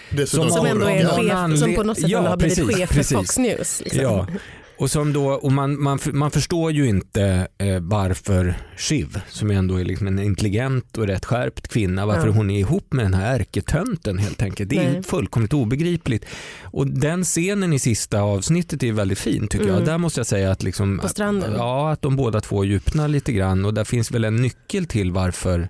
[0.10, 1.08] Dessutom Som ändå är en
[1.50, 3.18] chef, som på något sätt Ja, har blivit precis, chef för precis.
[3.18, 3.82] Fox News.
[3.84, 4.02] Liksom.
[4.02, 4.28] Ja.
[4.78, 9.80] Och, som då, och man, man, man förstår ju inte eh, varför Shiv, som ändå
[9.80, 12.34] är liksom en intelligent och rätt skärpt kvinna, varför Ja.
[12.34, 14.70] hon är ihop med den här ärketönten helt enkelt.
[14.70, 15.04] Det är Nej.
[15.04, 16.26] fullkomligt obegripligt.
[16.64, 19.76] Och den scenen i sista avsnittet är väldigt fin tycker Mm.
[19.78, 19.86] jag.
[19.86, 21.54] Där måste jag säga att, liksom, På stranden.
[21.58, 25.12] ja, att de båda två djupnar lite grann och där finns väl en nyckel till
[25.12, 25.70] varför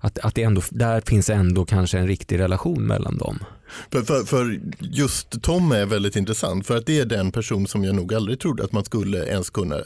[0.00, 3.38] att, att det ändå, där finns ändå kanske en riktig relation mellan dem.
[3.92, 7.84] För, för, för just Tom är väldigt intressant för att det är den person som
[7.84, 9.76] jag nog aldrig trodde att man skulle ens kunna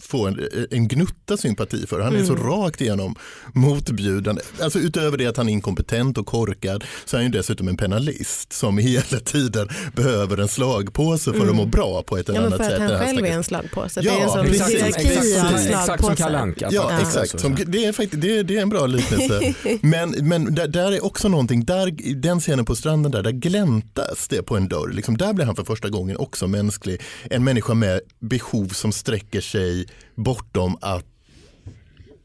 [0.00, 2.00] få en, en gnutta sympati för.
[2.00, 2.46] Han är så Mm.
[2.48, 3.14] rakt igenom
[3.52, 4.42] motbjudande.
[4.60, 7.76] Alltså utöver det att han är inkompetent och korkad så är han ju dessutom en
[7.76, 12.50] penalist som hela tiden behöver en slagpåse för att må bra på ett eller Mm.
[12.50, 12.98] Ja, annat för att sätt.
[12.98, 14.00] han själv är en slagpåse.
[14.04, 16.14] Ja, det är en sån precis, hierarki av exakt Exakt som slagpåsar.
[16.16, 16.68] Kalle Anka.
[16.72, 17.30] Ja, fast- exakt.
[17.30, 17.64] så, Som, ja.
[17.66, 19.54] det, är faktiskt, det, är, det är en bra liknelse.
[19.82, 24.28] men men där, där är också någonting, där, den scenen på stranden där, där gläntas
[24.28, 24.92] det på en dörr.
[24.92, 27.00] Liksom, där blir han för första gången också mänsklig.
[27.30, 31.06] En människa med behov som sträcker sig bortom att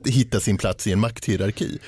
[0.06, 1.80] hitta sin plats i en makthierarki.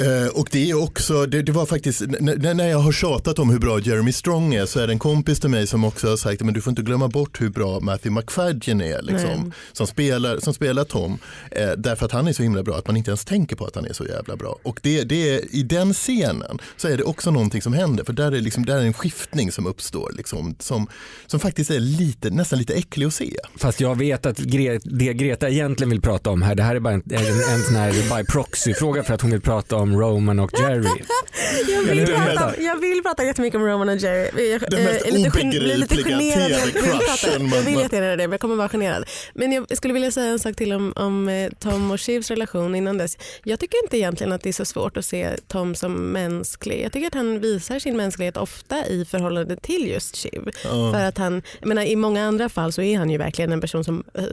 [0.00, 3.58] Eh, och det är också, det, det var faktiskt, när jag har tjatat om hur
[3.58, 6.42] bra Jeremy Strong är så är det en kompis till mig som också har sagt
[6.42, 10.54] men du får inte glömma bort hur bra Matthew McFadden är liksom, som, spelar, som
[10.54, 11.18] spelar Tom.
[11.50, 13.74] Eh, därför att han är så himla bra att man inte ens tänker på att
[13.74, 14.58] han är så jävla bra.
[14.62, 18.12] Och det, det är, i den scenen så är det också någonting som händer för
[18.12, 20.86] där är, liksom, där är en skiftning som uppstår liksom, som,
[21.26, 23.36] som faktiskt är lite, nästan lite äcklig att se.
[23.56, 26.80] Fast jag vet att Gre det Greta egentligen vill prata om här, det här är
[26.80, 30.38] bara en, en, en sån här by proxy-fråga för att hon vill prata om Roman
[30.38, 30.88] och Jerry.
[31.68, 34.50] Jag vill, prata, jag vill prata jättemycket om Roman och Jerry.
[34.50, 35.86] Jag, Den mest eh, obegripliga.
[36.34, 39.04] TV-crushen Jag vill jättegärna det men jag kommer vara generad.
[39.34, 42.74] Men jag skulle vilja säga en sak till om, om eh, Tom och Shivs relation
[42.74, 43.18] innan dess.
[43.44, 46.82] Jag tycker inte egentligen att det är så svårt att se Tom som mänsklig.
[46.84, 50.50] Jag tycker att han visar sin mänsklighet ofta i förhållande till just Shiv.
[50.62, 53.60] För att han, jag menar, I många andra fall så är han ju verkligen en
[53.60, 54.24] person som eh,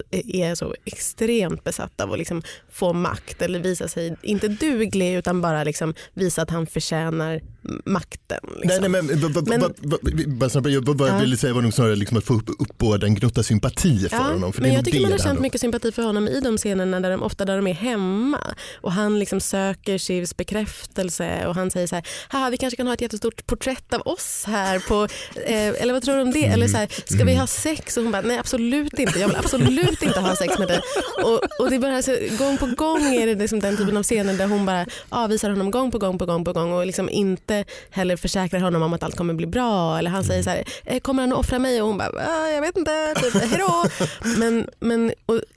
[0.42, 5.39] är så extremt besatt av att liksom få makt eller visa sig, inte duglig utan
[5.42, 7.42] bara liksom visa att han förtjänar
[7.86, 8.40] makten.
[8.62, 8.82] Liksom.
[8.82, 11.20] Nej, nej, men, va- Men- jag bara Ja.
[11.20, 14.54] ville säga var nog snarare liksom att få upp, uppbåda en gnutta sympati för honom.
[14.54, 17.10] För men jag tycker man har känt mycket sympati för honom i de scenerna där
[17.12, 18.40] de ofta där de är hemma
[18.82, 22.88] och han liksom söker Shivs bekräftelse och han säger så här, Haha, vi kanske kan
[22.88, 25.04] ha ett jättestort porträtt av oss här på,
[25.46, 26.46] eh, eller vad tror du om det?
[26.46, 27.98] Eller så här, ska vi ha sex?
[27.98, 30.80] Och hon bara, nej absolut inte, jag vill absolut inte ha sex med dig.
[31.24, 34.04] Och, och det är bara så, gång på gång är det liksom den typen av
[34.04, 34.86] scener där hon bara
[35.30, 38.82] avvisar honom gång på gång på gång på gång och liksom inte heller försäkrar honom
[38.84, 39.98] om att allt kommer bli bra.
[39.98, 41.82] Eller han säger så här, "Eh, kommer han att offra mig?
[41.82, 43.86] Och hon bara, "Ah, jag vet inte, typ, hejdå.
[44.38, 45.14] Men, men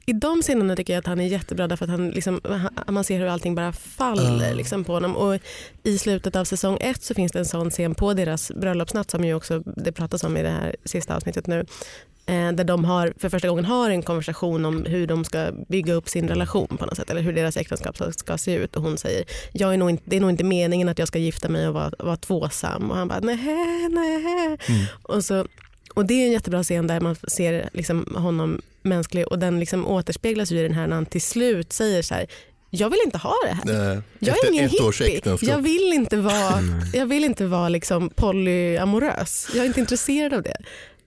[0.07, 2.41] i de scenerna tycker jag att han är jättebra därför att han liksom,
[2.89, 5.17] man ser hur allting bara faller liksom, på honom.
[5.17, 5.39] Och
[5.83, 9.25] I slutet av säsong ett så finns det en sån scen på deras bröllopsnatt som
[9.25, 11.67] ju också det pratas om i det här sista avsnittet nu.
[12.27, 15.95] Eh, där de har, för första gången har en konversation om hur de ska bygga
[15.95, 17.11] upp sin relation på något sätt.
[17.11, 18.77] Eller hur deras äktenskap ska, ska se ut.
[18.77, 21.19] Och hon säger, jag är nog inte, det är nog inte meningen att jag ska
[21.19, 22.91] gifta mig och vara, vara tvåsam.
[22.91, 24.59] Och han bara, nej, nej.
[25.03, 25.47] Och, så,
[25.95, 29.87] och det är en jättebra scen där man ser liksom honom mänsklig och den liksom
[29.89, 32.27] återspeglas i den här när han till slut säger så här,
[32.71, 33.93] jag vill inte ha det här.
[33.93, 35.21] Eh, Jag är ingen hippie.
[35.51, 36.59] Jag vill inte vara,
[36.93, 39.49] jag vill inte vara liksom polyamorös.
[39.55, 40.57] Jag är inte intresserad av det.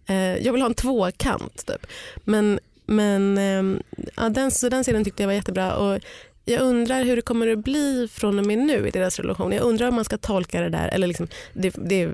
[0.08, 1.66] Eh, jag vill ha en tvåkant.
[1.66, 1.88] Typ.
[2.24, 3.82] Men, men ehm,
[4.16, 5.76] ja, den, så den scenen tyckte jag var jättebra.
[5.76, 6.00] Och
[6.46, 9.52] jag undrar hur det kommer att bli från och med nu i deras relation.
[9.52, 10.88] Jag undrar om man ska tolka det där.
[10.88, 12.10] Eller liksom, det, det,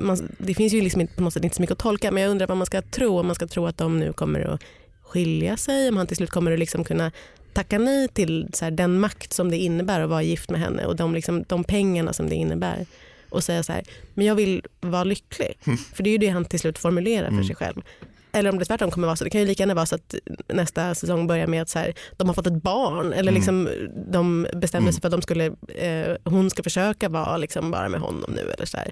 [0.00, 2.22] man, det finns ju liksom inte, på något sätt inte så mycket att tolka men
[2.22, 3.18] jag undrar vad man ska tro.
[3.18, 4.60] Om man ska tro att de nu kommer att
[5.02, 5.88] skilja sig.
[5.88, 7.12] Om han till slut kommer att liksom kunna
[7.52, 10.86] tacka nej till så här, den makt som det innebär att vara gift med henne
[10.86, 12.86] och de, liksom, de pengarna som det innebär.
[13.34, 13.82] Och säga så här,
[14.14, 15.58] men jag vill vara lycklig.
[15.94, 17.44] För det är ju det han till slut formulerar för Mm.
[17.44, 17.82] sig själv.
[18.32, 19.24] Eller om det tvärtom kommer vara så.
[19.24, 20.14] Det kan ju lika gärna vara så att
[20.48, 23.12] nästa säsong börjar med att så här, de har fått ett barn.
[23.12, 23.34] Eller Mm.
[23.34, 23.68] liksom,
[24.12, 28.00] de bestämmer sig för att de skulle, eh, hon ska försöka vara liksom bara med
[28.00, 28.40] honom nu.
[28.50, 28.90] Eller så här.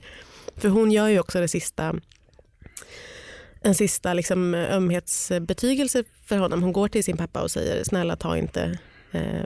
[0.57, 1.95] För hon gör ju också det sista
[3.65, 6.63] en sista liksom, ömhetsbetygelse för honom.
[6.63, 8.79] Hon går till sin pappa och säger snälla ta inte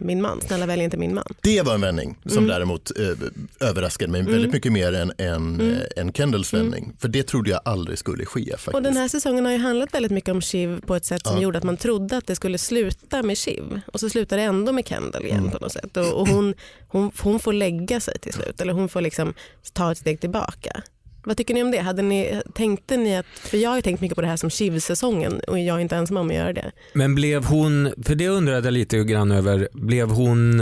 [0.00, 1.34] min man, snälla välj inte min man.
[1.42, 2.48] Det var en vändning som Mm.
[2.48, 5.70] däremot eh, överraskade mig väldigt mycket mer än, än, Mm.
[5.74, 6.92] eh, än Kendalls vändning.
[6.98, 8.74] För det trodde jag aldrig skulle ske faktiskt.
[8.74, 11.36] Och den här säsongen har ju handlat väldigt mycket om Shiv på ett sätt som
[11.36, 11.42] Ja.
[11.42, 14.72] gjorde att man trodde att det skulle sluta med Shiv och så slutar det ändå
[14.72, 15.50] med Kendall igen Mm.
[15.50, 15.96] på något sätt.
[15.96, 16.54] Och, och hon,
[16.88, 19.34] hon, hon får lägga sig till slut eller hon får liksom
[19.72, 20.82] ta ett steg tillbaka.
[21.26, 21.78] Vad tycker ni om det?
[21.78, 25.40] Hade ni, tänkte ni att, för jag har tänkt mycket på det här som Shiv-säsongen
[25.48, 26.72] och jag är inte ensam om att göra det.
[26.92, 30.60] Men blev hon, för det undrade jag lite grann över, blev hon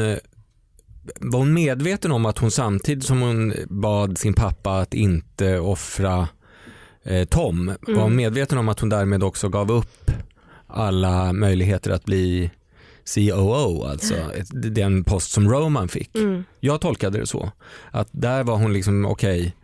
[1.20, 6.28] var hon medveten om att hon samtidigt som hon bad sin pappa att inte offra
[7.02, 10.10] eh, Tom, var hon medveten om att hon därmed också gav upp
[10.66, 12.50] alla möjligheter att bli
[13.14, 14.14] COO, alltså
[14.52, 16.16] den post som Roman fick.
[16.16, 16.44] Mm.
[16.60, 17.50] Jag tolkade det så.
[17.90, 19.54] Att där var hon liksom, okej,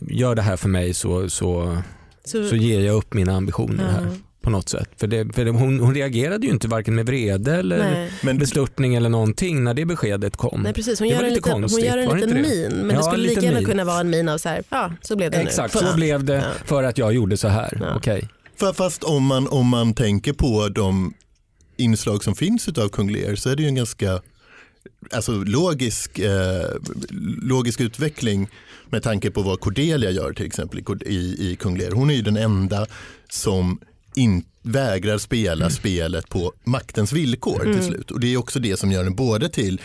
[0.00, 1.78] gör det här för mig så, så,
[2.24, 3.90] Så, så ger jag upp mina ambitioner Ja.
[3.90, 4.08] här
[4.42, 4.88] på något sätt.
[4.96, 8.12] För, det, för det, hon, hon reagerade ju inte varken med vrede eller nej.
[8.22, 10.60] Men bestörtning eller någonting när det beskedet kom.
[10.62, 12.86] Nej precis, hon Det gör var en lite liten, hon konstigt, gör en liten min
[12.86, 13.66] men Ja, det skulle lika gärna min.
[13.68, 15.80] kunna vara en min av så här, ja så blev det Exakt, nu.
[15.80, 16.42] så blev det Ja.
[16.64, 17.98] för att jag gjorde så här.
[18.06, 18.18] Ja.
[18.60, 21.14] Fa- Fast om man, om man tänker på de
[21.76, 24.20] inslag som finns av Kung Lear så är det ju en ganska
[25.10, 26.66] alltså, logisk, eh,
[27.42, 28.48] logisk utveckling
[28.90, 31.14] med tanke på vad Cordelia gör till exempel i,
[31.50, 31.90] i, Kung Lear.
[31.90, 32.86] Hon är ju den enda
[33.30, 33.80] som
[34.16, 38.10] in, vägrar spela spelet på maktens villkor till slut.
[38.10, 39.80] Och det är också det som gör den både till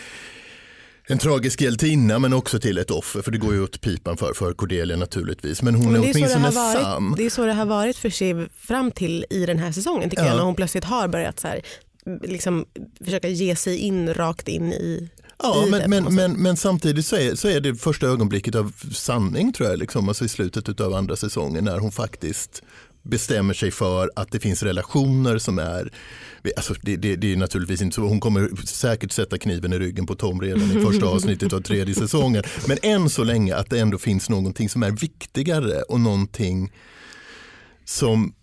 [1.07, 4.33] en tragisk hjältinna men också till ett offer för det går ju åt pipan för,
[4.33, 5.61] för Cordelia naturligtvis.
[5.61, 7.15] Men hon Men är åtminstone sann.
[7.17, 10.23] det är så det har varit för Shiv fram till i den här säsongen tycker
[10.23, 10.29] Ja.
[10.29, 10.37] jag.
[10.37, 11.61] När hon plötsligt har börjat så här,
[12.23, 12.65] liksom,
[13.05, 17.35] försöka ge sig in rakt in i Ja, men, men, men, men samtidigt så är,
[17.35, 21.15] så är det första ögonblicket av sanning tror jag, liksom, alltså i slutet av andra
[21.15, 22.63] säsongen när hon faktiskt
[23.03, 25.93] bestämmer sig för att det finns relationer som är,
[26.57, 30.05] alltså det, det, det är naturligtvis inte så, hon kommer säkert sätta kniven i ryggen
[30.05, 33.79] på Tom redan i första avsnittet av tredje säsongen, men än så länge att det
[33.79, 36.71] ändå finns någonting som är viktigare och någonting
[37.85, 38.33] som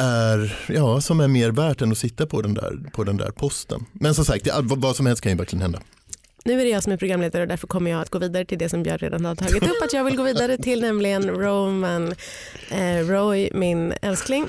[0.00, 3.30] är, ja, som är mer värt än att sitta på den där, på den där
[3.30, 3.86] posten.
[3.92, 5.80] Men som sagt, vad som helst kan ju verkligen hända.
[6.44, 8.58] Nu är det jag som är programledare och därför kommer jag att gå vidare till
[8.58, 12.14] det som Björn redan har tagit upp att jag vill gå vidare till nämligen Roman
[12.70, 14.48] eh, Roy, min älskling,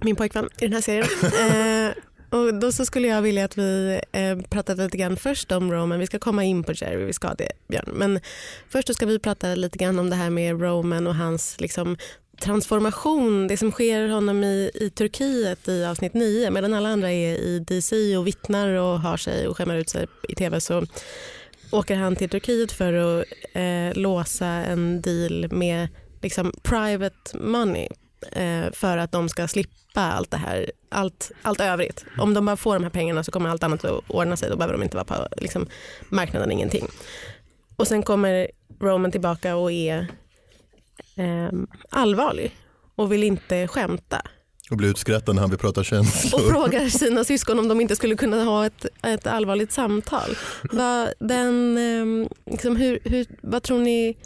[0.00, 1.06] min pojkvän i den här serien.
[1.22, 1.94] Eh,
[2.38, 5.98] och då så skulle jag vilja att vi eh, pratade lite grann först om Roman,
[5.98, 7.90] vi ska komma in på Jerry, vi ska det Björn.
[7.92, 8.20] Men
[8.68, 11.96] först ska vi prata lite grann om det här med Roman och hans liksom,
[12.40, 17.34] transformation, det som sker honom i, i Turkiet i avsnitt 9 medan alla andra är
[17.34, 20.86] i DC och vittnar och har sig och skämmer ut sig i tv så
[21.70, 25.88] åker han till Turkiet för att eh, låsa en deal med
[26.22, 27.88] liksom, private money
[28.32, 32.04] eh, för att de ska slippa allt det här, allt, allt övrigt.
[32.18, 34.56] Om de bara får de här pengarna så kommer allt annat att ordna sig, då
[34.56, 35.66] behöver de inte vara på liksom,
[36.08, 36.86] marknaden, ingenting.
[37.76, 38.50] Och sen kommer
[38.80, 40.06] Roman tillbaka och är
[41.16, 41.58] eh,
[41.90, 42.56] allvarlig
[42.96, 44.22] och vill inte skämta
[44.70, 46.50] Och blir utskrattad när han vill prata och känslor.
[46.50, 50.30] frågar sina syskon om de inte skulle kunna ha ett, ett allvarligt samtal.
[50.72, 54.16] Vad, den, ehm, liksom, hur, hur, vad tror ni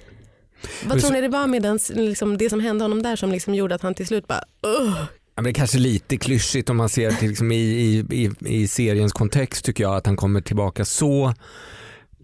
[0.84, 3.54] vad tror ni det var med den, liksom, det som hände honom där som liksom
[3.54, 4.94] gjorde att han till slut bara Ugh.
[5.37, 8.30] Ja, men det är kanske lite klyschigt om man ser till liksom i, i, i,
[8.62, 11.34] i seriens kontext tycker jag att han kommer tillbaka så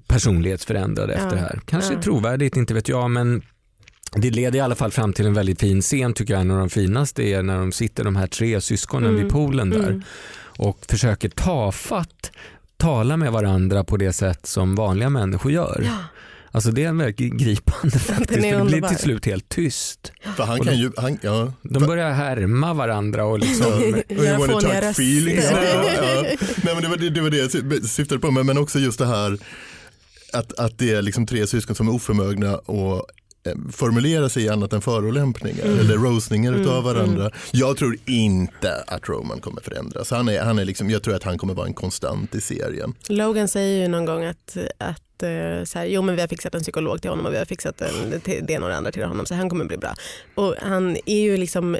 [0.08, 1.30] personlighetsförändrad efter Ja.
[1.34, 1.60] det här.
[1.66, 2.02] Kanske Ja.
[2.02, 3.42] trovärdigt, inte vet jag men
[4.16, 6.40] det leder i alla fall fram till en väldigt fin scen tycker jag.
[6.40, 9.22] En av de finaste är när de sitter de här tre syskonen Mm.
[9.22, 10.02] vid poolen där Mm.
[10.56, 12.30] och försöker tafatt
[12.76, 15.82] tala med varandra på det sätt som vanliga människor gör.
[15.86, 15.96] Ja.
[16.52, 18.40] Alltså det är verkligen gripande faktiskt.
[18.42, 20.12] Det blir till slut helt tyst.
[20.36, 21.52] För han kan ju, han, ja.
[21.62, 23.80] De börjar härma varandra och liksom Och
[24.12, 25.44] you Göra wanna talk feelings.
[25.50, 26.22] Ja, ja.
[26.64, 28.78] Nej, men det, var, det, det var det jag sy- syftade på, men, men också
[28.78, 29.38] just det här
[30.32, 33.02] att, att det är liksom tre syskon som är oförmögna och eh,
[33.72, 35.79] formulera sig i annat än förolämpningar Mm.
[35.79, 37.31] eller roastningar Mm, utav varandra.
[37.50, 40.11] Jag tror inte att Roman kommer förändras.
[40.11, 42.94] Han är, han är liksom, jag tror att han kommer vara en konstant i serien.
[43.09, 46.55] Logan säger ju någon gång att, att eh, så här, jo men vi har fixat
[46.55, 48.92] en psykolog till honom och vi har fixat en, till, det ena och det andra
[48.92, 49.94] till honom så han kommer bli bra.
[50.35, 51.74] Och han är ju liksom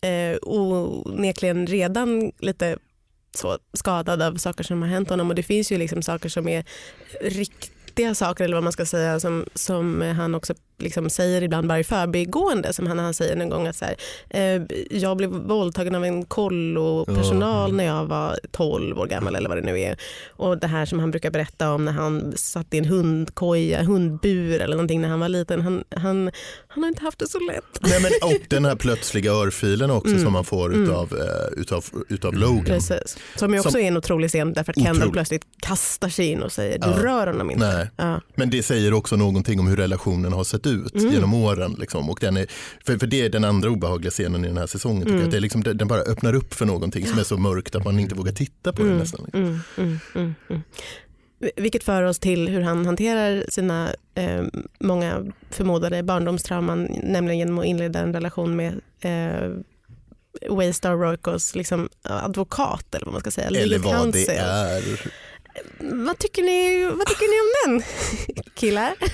[0.00, 2.78] eh, onekligen redan lite
[3.36, 6.48] så skadad av saker som har hänt honom och det finns ju liksom saker som
[6.48, 6.64] är
[7.20, 11.78] riktiga saker eller vad man ska säga som, som han också liksom säger ibland bara
[11.80, 13.96] i förbigående som han, han säger en gång att så här,
[14.30, 17.76] eh, jag blev våldtagen av en kollopersonal Ja.
[17.76, 19.96] när jag var 12 år gammal eller vad det nu är.
[20.28, 24.60] Och det här som han brukar berätta om när han satt i en hundkoja, hundbur
[24.60, 25.60] eller någonting när han var liten.
[25.60, 26.30] Han, han,
[26.68, 27.64] han har inte haft det så lätt.
[27.80, 30.22] Nej, men, och den här plötsliga örfilen också Mm.
[30.24, 30.84] som man får Mm.
[30.84, 32.64] utav, eh, utav, utav Logan.
[32.64, 33.16] Precis.
[33.36, 35.12] Som ju också Som- är en otrolig scen därför att Kendall Otroligt.
[35.12, 36.96] plötsligt kastar sig in och säger du Ja.
[37.02, 37.66] rör honom inte.
[37.76, 37.90] Nej.
[37.96, 38.20] Ja.
[38.34, 41.12] Men det säger också någonting om hur relationen har sett ut Mm.
[41.12, 41.76] genom åren.
[41.78, 42.10] Liksom.
[42.10, 42.46] Och den är,
[42.84, 45.00] för, för det är den andra obehagliga scenen i den här säsongen.
[45.02, 45.22] Tycker Mm.
[45.22, 45.30] jag.
[45.30, 47.98] Det är liksom, den bara öppnar upp för någonting som är så mörkt att man
[47.98, 49.20] inte vågar titta på det Mm, nästan.
[49.24, 49.40] Liksom.
[49.42, 49.60] mm,
[50.14, 50.62] mm, mm.
[51.56, 54.42] Vilket för oss till hur han hanterar sina eh,
[54.80, 59.50] många förmodade barndomstrauman, nämligen genom att inleda en relation med eh,
[60.50, 63.46] Waystar Roykos liksom, advokat eller vad man ska säga.
[63.46, 64.82] Eller vad det är.
[65.80, 67.48] Vad tycker ni, vad tycker ni om
[67.80, 67.84] den
[68.54, 68.94] killar?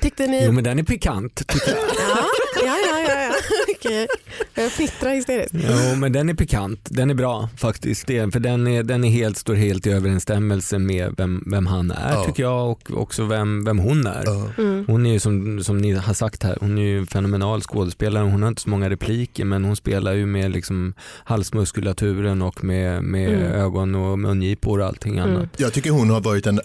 [0.00, 0.44] Tyckte ni...
[0.44, 1.48] Jo men den är pikant.
[1.48, 1.78] tycker jag.
[1.98, 2.26] Ja,
[2.66, 3.00] ja, ja.
[3.08, 3.32] ja, ja.
[3.78, 4.06] Okej.
[4.54, 5.54] Jag fnittrar hysteriskt.
[5.54, 6.80] Jo men den är pikant.
[6.90, 8.06] Den är bra faktiskt.
[8.06, 11.90] Det, för den, är, den är helt, står helt i överensstämmelse med vem, vem han
[11.90, 12.24] är Ja.
[12.24, 14.22] tycker jag och också vem, vem hon är.
[14.24, 14.48] Ja.
[14.58, 14.84] Mm.
[14.88, 18.24] Hon är ju som, som ni har sagt här, hon är ju en fenomenal skådespelare.
[18.24, 20.94] Hon har inte så många repliker men hon spelar ju med liksom
[21.24, 23.52] halsmuskulaturen och med, med Mm.
[23.52, 25.30] ögon och mungipor och allting Mm.
[25.36, 25.48] annat.
[25.56, 26.60] Jag tycker hon har varit en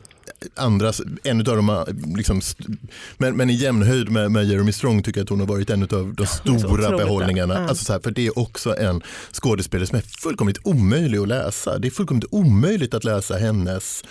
[0.55, 1.85] andra, en av de,
[2.17, 2.41] liksom,
[3.17, 5.83] men, men i jämnhöjd med, med Jeremy Strong tycker jag att hon har varit en
[5.83, 7.53] av de stora behållningarna.
[7.53, 7.67] Ja.
[7.67, 11.79] Alltså så här, för det är också en skådespelare som är fullkomligt omöjlig att läsa.
[11.79, 14.03] Det är fullkomligt omöjligt att läsa hennes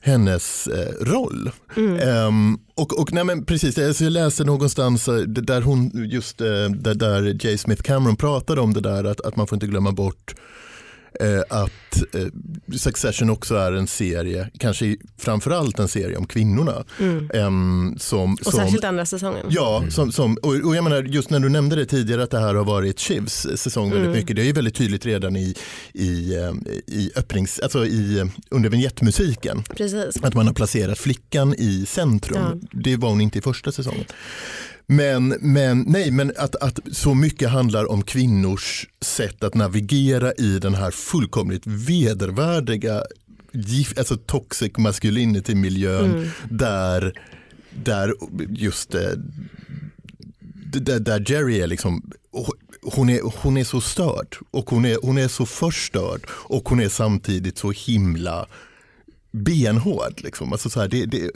[0.00, 1.50] hennes eh, roll.
[1.76, 2.08] Mm.
[2.08, 6.46] Ehm, och, och nej men precis, alltså jag läste någonstans eh, där hon, just eh,
[6.68, 7.58] där, där J.
[7.58, 10.34] Smith Cameron pratade om det där att, att man får inte glömma bort
[11.48, 12.26] att eh,
[12.78, 16.84] Succession också är en serie, kanske framförallt en serie om kvinnorna.
[17.00, 17.98] Mm.
[17.98, 19.46] Som, Och som, särskilt andra säsongen.
[19.50, 22.38] Ja, som, som, och, och jag menar just när du nämnde det tidigare att det
[22.40, 24.18] här har varit Chivs säsong väldigt Mm.
[24.18, 24.36] mycket.
[24.36, 25.54] Det är ju väldigt tydligt redan i,
[25.92, 26.52] i, eh,
[26.86, 29.62] i öppnings, alltså i, eh, under vignettmusiken.
[29.76, 30.16] Precis.
[30.22, 32.38] Att man har placerat flickan i centrum.
[32.42, 32.68] Ja.
[32.72, 34.04] Det var hon inte i första säsongen.
[34.90, 40.58] Men, men, nej, men att, att så mycket handlar om kvinnors sätt att navigera i
[40.58, 43.02] den här fullkomligt vedervärdiga
[43.96, 46.28] alltså toxic masculinity miljön Mm.
[46.50, 47.20] där,
[47.84, 48.14] där
[48.48, 49.10] just eh,
[50.72, 52.12] där, där Jerry är liksom
[52.82, 56.80] hon är, hon är så störd och hon är, hon är så förstörd och hon
[56.80, 58.46] är samtidigt så himla
[59.30, 60.14] benhård.
[60.16, 60.52] Liksom.
[60.52, 61.30] Alltså så här, det, det,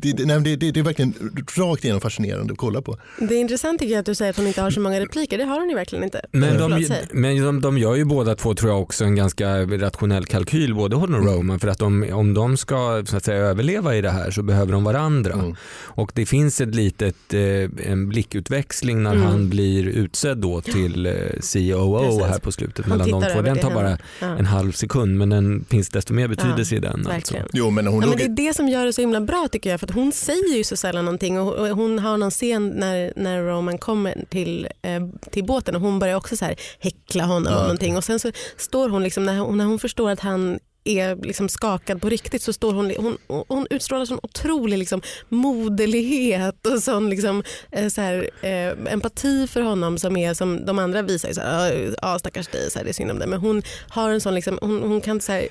[0.00, 1.14] det, det, nej, det, det, det är verkligen
[1.56, 2.98] rakt igenom fascinerande att kolla på.
[3.18, 5.38] Det är intressant tycker jag att du säger att hon inte har så många repliker.
[5.38, 6.20] Det har hon ju verkligen inte.
[6.32, 10.26] Men, de, men de, de gör ju båda två tror jag också en ganska rationell
[10.26, 13.96] kalkyl, både hon och Roman, för att de, om de ska så att säga, överleva
[13.96, 15.32] i det här så behöver de varandra.
[15.32, 15.54] Mm.
[15.82, 19.26] Och det finns ett litet, eh, en blickutväxling när Mm.
[19.26, 21.12] han blir utsedd då till eh,
[21.52, 22.22] COO Precis.
[22.22, 23.42] här på slutet Han mellan de två.
[23.42, 23.98] Den tar bara.
[24.20, 24.26] Ja.
[24.38, 26.92] en halv sekund men den finns desto mer betydelse i den.
[26.92, 27.10] Alltså.
[27.12, 27.46] Verkligen.
[27.52, 29.70] Jo, men hon Ja, men det är det som gör det så himla bra tycker
[29.70, 29.80] jag.
[29.80, 31.40] För att hon säger ju så sällan någonting.
[31.40, 35.98] Och hon har någon scen när, när Roman kommer till, eh, till båten och hon
[35.98, 37.52] börjar också så här häckla honom.
[37.52, 37.58] Ja.
[37.58, 37.96] Och, någonting.
[37.96, 41.48] och sen så står hon, liksom, när, hon, när hon förstår att han är liksom
[41.48, 47.10] skakad på riktigt så står hon, hon, hon utstrålar sån otrolig liksom moderlighet och sån
[47.10, 51.32] liksom, eh, så här, eh, empati för honom som är som de andra visar.
[51.32, 53.28] Så här, ja stackars dig, så här, det är synd om dig.
[53.28, 55.48] Men hon, har en sån, liksom, hon, hon kan så här,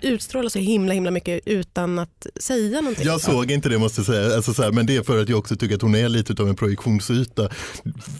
[0.00, 3.06] utstråla så himla himla mycket utan att säga någonting.
[3.06, 5.28] Jag såg inte det måste jag säga, alltså så här, men det är för att
[5.28, 7.48] jag också tycker att hon är lite av en projektionsyta.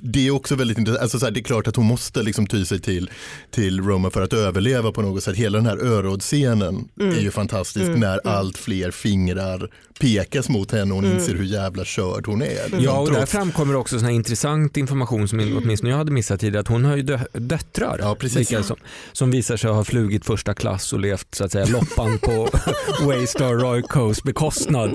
[0.00, 2.46] Det är också väldigt intressant, alltså så här, det är klart att hon måste liksom
[2.46, 3.10] ty sig till,
[3.50, 5.36] till Roma för att överleva på något sätt.
[5.36, 7.16] Hela den här örådscenen Mm.
[7.16, 8.00] är ju fantastisk Mm.
[8.00, 8.34] när Mm.
[8.38, 9.70] allt fler fingrar
[10.00, 11.16] pekas mot henne och hon Mm.
[11.18, 12.80] inser hur jävla körd hon är.
[12.80, 16.10] Ja, och där Trots- framkommer också sån här intressant information som in- åtminstone jag hade
[16.12, 18.38] missat tidigare, att hon har ju dö- döttrar Ja, precis.
[18.38, 18.76] vilka som,
[19.12, 22.48] som visar sig ha flugit första klass och levt så att säga loppan på
[23.06, 24.94] Waystar Roycos bekostnad.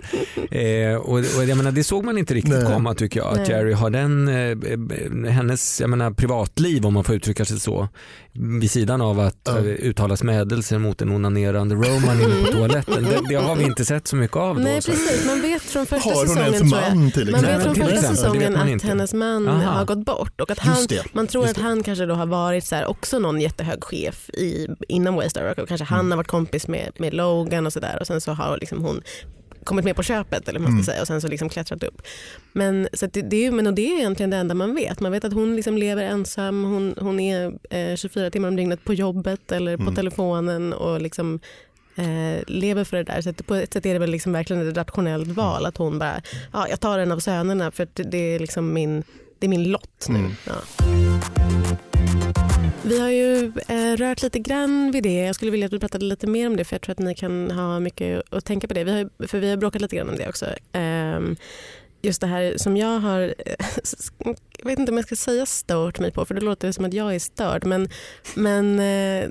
[0.52, 2.74] Eh, och, och jag menar, det såg man inte riktigt Nej.
[2.74, 3.30] komma tycker jag.
[3.30, 3.50] Att Nej.
[3.50, 7.90] Jerry har den, eh, hennes jag menar, privatliv om man får uttrycka sig så,
[8.40, 9.58] vid sidan av att Ja.
[9.58, 13.04] eh, uttala smädelser mot en onanerande Roman inne på toaletten.
[13.04, 14.62] Det, det har vi inte sett så mycket av då.
[14.62, 17.74] Nej precis, man vet från första Har hon säsongen ens man till Man vet från
[17.74, 18.88] till första exempel, säsongen vet man att inte.
[18.88, 19.72] hennes man Aha.
[19.72, 20.78] har gått bort och att han,
[21.14, 24.30] man tror Just att han kanske då har varit så här, också någon jättehög chef
[24.30, 26.12] i, inom Waystar Rock och kanske han Mm.
[26.12, 29.02] har varit kompis med, med Logan och sådär och sen så har liksom hon
[29.68, 30.84] kommit med på köpet eller man ska Mm.
[30.84, 32.02] säga och sen så liksom klättrat upp.
[32.54, 35.00] Men, så det, det, är, men och det är egentligen det enda man vet.
[35.00, 38.84] Man vet att hon liksom lever ensam, hon, hon är eh, 24 timmar om dygnet
[38.84, 39.96] på jobbet eller på Mm.
[39.96, 41.40] telefonen och liksom
[41.96, 43.22] eh, lever för det där.
[43.22, 46.22] Så på ett sätt är det väl liksom verkligen ett rationellt val att hon bara,
[46.54, 49.04] ja, jag tar en av sönerna för att det är liksom min,
[49.40, 50.20] det är min lott nu.
[50.20, 50.32] Mm.
[50.46, 50.54] Ja.
[52.88, 55.14] Vi har ju eh, rört lite grann vid det.
[55.14, 57.16] Jag skulle vilja att vi pratade lite mer om det för jag tror att ni
[57.16, 58.84] kan ha mycket att tänka på det.
[58.84, 60.46] Vi har, för vi har bråkat lite grann om det också.
[60.72, 61.36] Ehm,
[62.02, 63.56] just det här som jag har, eh,
[64.58, 66.94] jag vet inte om jag ska säga stört mig på för det låter som att
[66.94, 67.66] jag är störd.
[67.66, 67.90] Men,
[68.36, 69.30] men eh,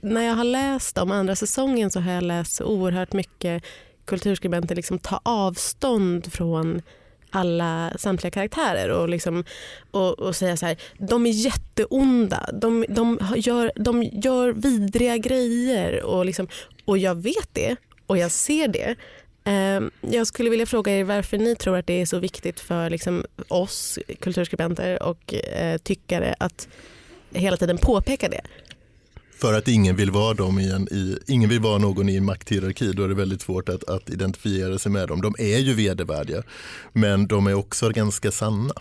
[0.00, 3.62] när jag har läst om andra säsongen så har jag läst så oerhört mycket
[4.04, 6.82] kulturskribenter liksom ta avstånd från
[7.32, 9.44] alla samtliga karaktärer och, liksom,
[9.90, 16.02] och, och säga så här, de är jätteonda, de, de, gör, de gör vidriga grejer
[16.02, 16.48] och, liksom,
[16.84, 17.76] och jag vet det
[18.06, 18.96] och jag ser det.
[19.44, 22.90] Ehm, jag skulle vilja fråga er varför ni tror att det är så viktigt för
[22.90, 26.68] liksom, oss kulturskribenter och eh, tyckare att
[27.34, 28.40] hela tiden påpeka det.
[29.42, 32.24] För att ingen vill vara dem i en, i, ingen vill vara någon i en
[32.24, 35.20] makthierarki, då är det väldigt svårt att, att identifiera sig med dem.
[35.20, 36.42] De är ju vedervärdiga,
[36.92, 38.74] men de är också ganska sanna.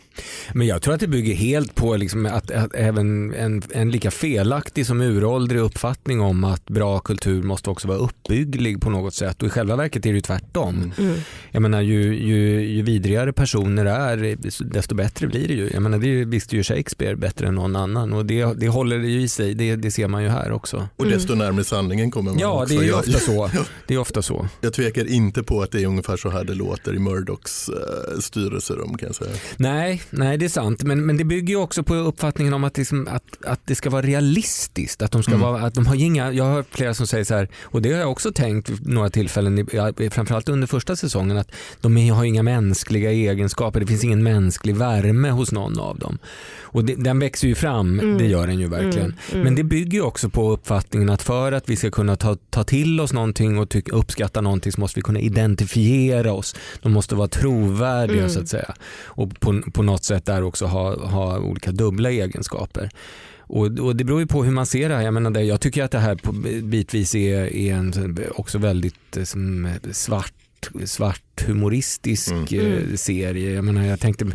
[0.53, 4.11] Men jag tror att det bygger helt på liksom att, att även en, en lika
[4.11, 9.41] felaktig som uråldrig uppfattning om att bra kultur måste också vara uppbygglig på något sätt
[9.41, 10.93] och i själva verket är det ju tvärtom.
[10.97, 11.17] Mm.
[11.51, 15.69] Jag menar ju, ju, ju vidrigare personer är desto bättre blir det ju.
[15.73, 19.07] Jag menar, det visste ju Shakespeare bättre än någon annan och det, det håller det
[19.07, 20.87] ju i sig, det, det ser man ju här också.
[20.97, 22.75] Och desto närmare sanningen kommer man Ja, också.
[22.79, 23.49] det är ofta så.
[23.87, 24.47] Det är ofta så.
[24.61, 28.19] jag tvekar inte på att det är ungefär så här det låter i Murdochs uh,
[28.19, 29.31] styrelserum kan jag säga.
[29.57, 30.83] Nej, nej det är sant.
[30.83, 33.89] Men, men det bygger ju också på uppfattningen om att, liksom, att, att det ska
[33.89, 35.01] vara realistiskt.
[35.01, 35.41] Att de, ska Mm.
[35.41, 37.91] vara, att de har inga, jag har hört flera som säger så här, och det
[37.91, 39.67] har jag också tänkt några tillfällen,
[40.11, 43.79] framförallt under första säsongen, att de har inga mänskliga egenskaper.
[43.79, 46.17] Det finns ingen mänsklig värme hos någon av dem.
[46.73, 48.17] Och det, den växer ju fram, Mm.
[48.17, 49.05] det gör den ju verkligen.
[49.07, 49.43] Mm, mm.
[49.43, 52.63] Men det bygger ju också på uppfattningen att för att vi ska kunna ta, ta
[52.63, 56.55] till oss någonting och tyck, uppskatta någonting så måste vi kunna identifiera oss.
[56.81, 58.29] De måste vara trovärdiga Mm.
[58.29, 58.73] så att säga.
[59.03, 62.89] Och på, på något sätt där också ha, ha olika dubbla egenskaper.
[63.39, 65.01] Och, och det beror ju på hur man ser det här.
[65.01, 66.17] Jag, menar det, jag tycker att det här
[66.61, 69.71] bitvis är, är en också väldigt eh, som, eh,
[70.85, 72.43] svart svart humoristisk Mm.
[72.51, 72.97] eh, Mm.
[72.97, 73.53] serie.
[73.53, 74.25] Jag, menar, jag tänkte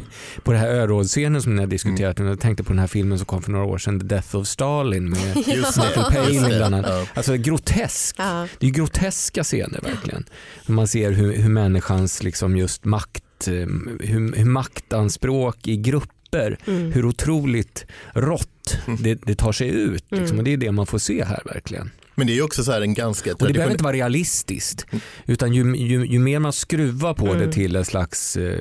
[0.45, 2.19] på det här örådscenen som ni har diskuterat.
[2.19, 4.47] Jag tänkte på den här filmen som kom för några år sedan, The Death of
[4.49, 6.57] Stalin med Michael Palin det.
[6.57, 7.09] bland annat.
[7.15, 8.15] Alltså grotesk.
[8.19, 8.49] Ja.
[8.59, 10.25] Det är groteska scener verkligen.
[10.67, 13.53] Man ser hur, hur människans liksom just makt, eh,
[14.01, 16.93] hur, hur maktanspråk i grupper, Mm.
[16.93, 20.05] hur otroligt rått det, det tar sig ut.
[20.11, 20.27] Liksom.
[20.27, 20.39] Mm.
[20.39, 21.91] Och det är det man får se här verkligen.
[22.19, 24.87] Men det är ju också så här en ganska Och det behöver inte vara realistiskt.
[25.27, 27.39] Utan ju, ju, ju mer man skruvar på Mm.
[27.39, 28.59] det till en slags eh,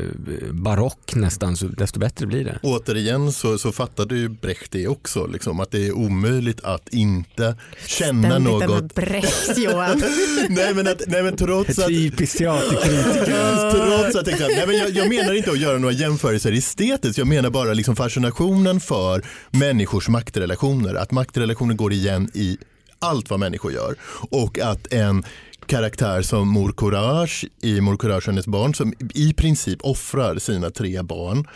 [0.52, 2.60] barock nästan, så desto bättre blir det.
[2.64, 7.56] Återigen så, så fattade ju Brecht det också, liksom, att det är omöjligt att inte
[7.88, 8.96] känna Ständigt något.
[8.96, 10.04] Brecht Johan.
[10.50, 13.72] nej, men att, nej men trots att Typiskt teaterkritiker.
[13.72, 17.28] Trots att jag, nej men jag, jag menar inte att göra några jämförelser estetiskt, jag
[17.28, 20.96] menar bara liksom fascinationen för människors maktrelationer.
[20.96, 22.58] Att maktrelationer går igen i
[23.00, 23.96] allt vad människor gör.
[24.30, 25.24] Och att en
[25.66, 30.70] karaktär som Mor Courage i Mor Courage och hennes barn som i princip offrar sina
[30.70, 31.48] tre barn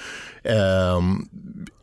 [0.44, 1.02] eh,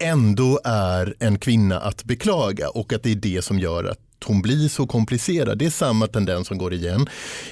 [0.09, 4.43] ändå är en kvinna att beklaga och att det är det som gör att hon
[4.43, 5.59] blir så komplicerad.
[5.59, 7.07] Det är samma tendens som går igen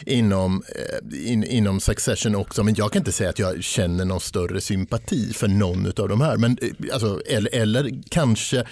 [0.07, 2.63] inom, eh, in, inom Succession också.
[2.63, 6.21] Men jag kan inte säga att jag känner någon större sympati för någon av de
[6.21, 6.37] här.
[6.37, 8.65] Men, eh, alltså, eller, eller kanske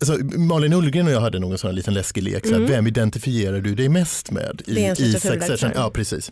[0.00, 2.46] Alltså, Malin Ullgren och jag hade någon sån liten läskig lek.
[2.46, 2.66] Mm.
[2.66, 5.70] Vem identifierar du dig mest med i, i Succession?
[5.74, 6.30] Ja, precis.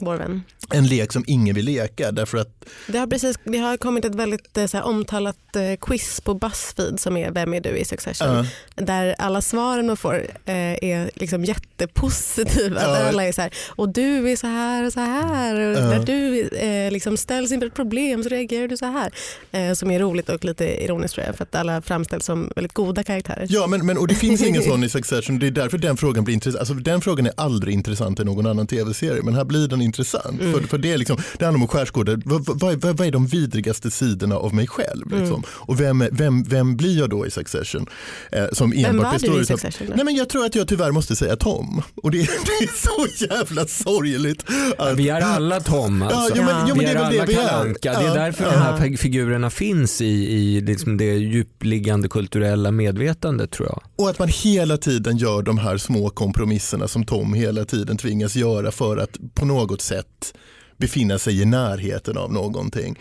[0.72, 4.14] En lek som ingen vill leka därför att Det har, precis, det har kommit ett
[4.14, 7.84] väldigt eh, så här, omtalat eh, quiz på Buzzfeed som är Vem är du i
[7.84, 8.46] Succession?
[8.74, 8.84] Ja.
[8.84, 10.54] Där alla svaren man får eh,
[10.84, 12.80] är liksom jättepositiva.
[12.82, 12.88] Ja.
[12.88, 15.54] Där alla är så här, och du är så här och så här.
[15.60, 15.88] Och Ja.
[15.88, 19.12] När du eh, liksom ställs inför ett problem så reagerar du så här.
[19.52, 22.72] Eh, som är roligt och lite ironiskt tror jag för att alla framställs som väldigt
[22.72, 23.46] goda karaktärer.
[23.54, 25.38] Ja, men, men, och det finns ingen sån i Succession.
[25.38, 26.60] Det är därför den frågan blir intressant.
[26.60, 30.40] Alltså, den frågan är aldrig intressant i någon annan tv-serie, men här blir den intressant.
[30.40, 30.52] Mm.
[30.52, 33.10] För, för det, är liksom, det handlar om att skärskåda, vad, vad, vad, vad är
[33.10, 35.06] de vidrigaste sidorna av mig själv?
[35.06, 35.20] Mm.
[35.20, 35.42] Liksom?
[35.50, 37.86] Och vem, vem, vem blir jag då i Succession?
[38.32, 39.92] Eh, som Vem enbart var du i Succession då?
[39.96, 41.82] Nej, men Jag tror att jag tyvärr måste säga Tom.
[41.96, 42.26] Och det, är-
[42.58, 42.70] det är
[43.18, 44.44] så jävla sorgligt.
[44.78, 46.36] Att, Vi är alla Tom alltså.
[46.36, 47.60] Ja, men, jo, men vi det är är alla det vi Kalle är.
[47.60, 47.92] Anka.
[47.92, 48.50] Det är Ja, därför ja.
[48.50, 53.82] de här fig- figurerna finns i, i liksom det djupliggande kulturella medvetandet tror jag.
[53.96, 58.36] Och att man hela tiden gör de här små kompromisserna som Tom hela tiden tvingas
[58.36, 60.34] göra för att på något sätt
[60.76, 62.98] befinna sig i närheten av någonting.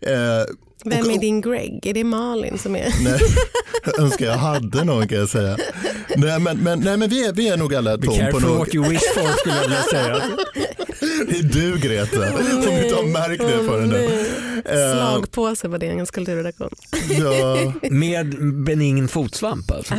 [0.00, 0.44] Eh,
[0.84, 1.86] vem är din Greg?
[1.86, 2.94] Är det Malin som är...
[3.04, 3.20] Nej,
[3.84, 5.56] jag önskar jag hade någon kan jag säga.
[6.16, 8.42] Nej men, men, nej, men vi, är, vi är nog alla Be Tom på careful
[8.42, 8.58] något.
[8.58, 10.22] what you wish for skulle jag vilja säga.
[11.28, 12.26] Det är du Greta,
[12.62, 14.26] som inte har märkt det förrän nu.
[14.64, 16.70] Eh, Slagpåse var det en kulturredaktion.
[17.08, 19.94] ja, Med benign fotsvamp alltså.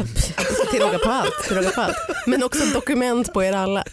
[0.71, 1.43] Till råga på allt.
[1.47, 1.95] Till råga på allt.
[2.27, 3.83] Men också dokument på er alla.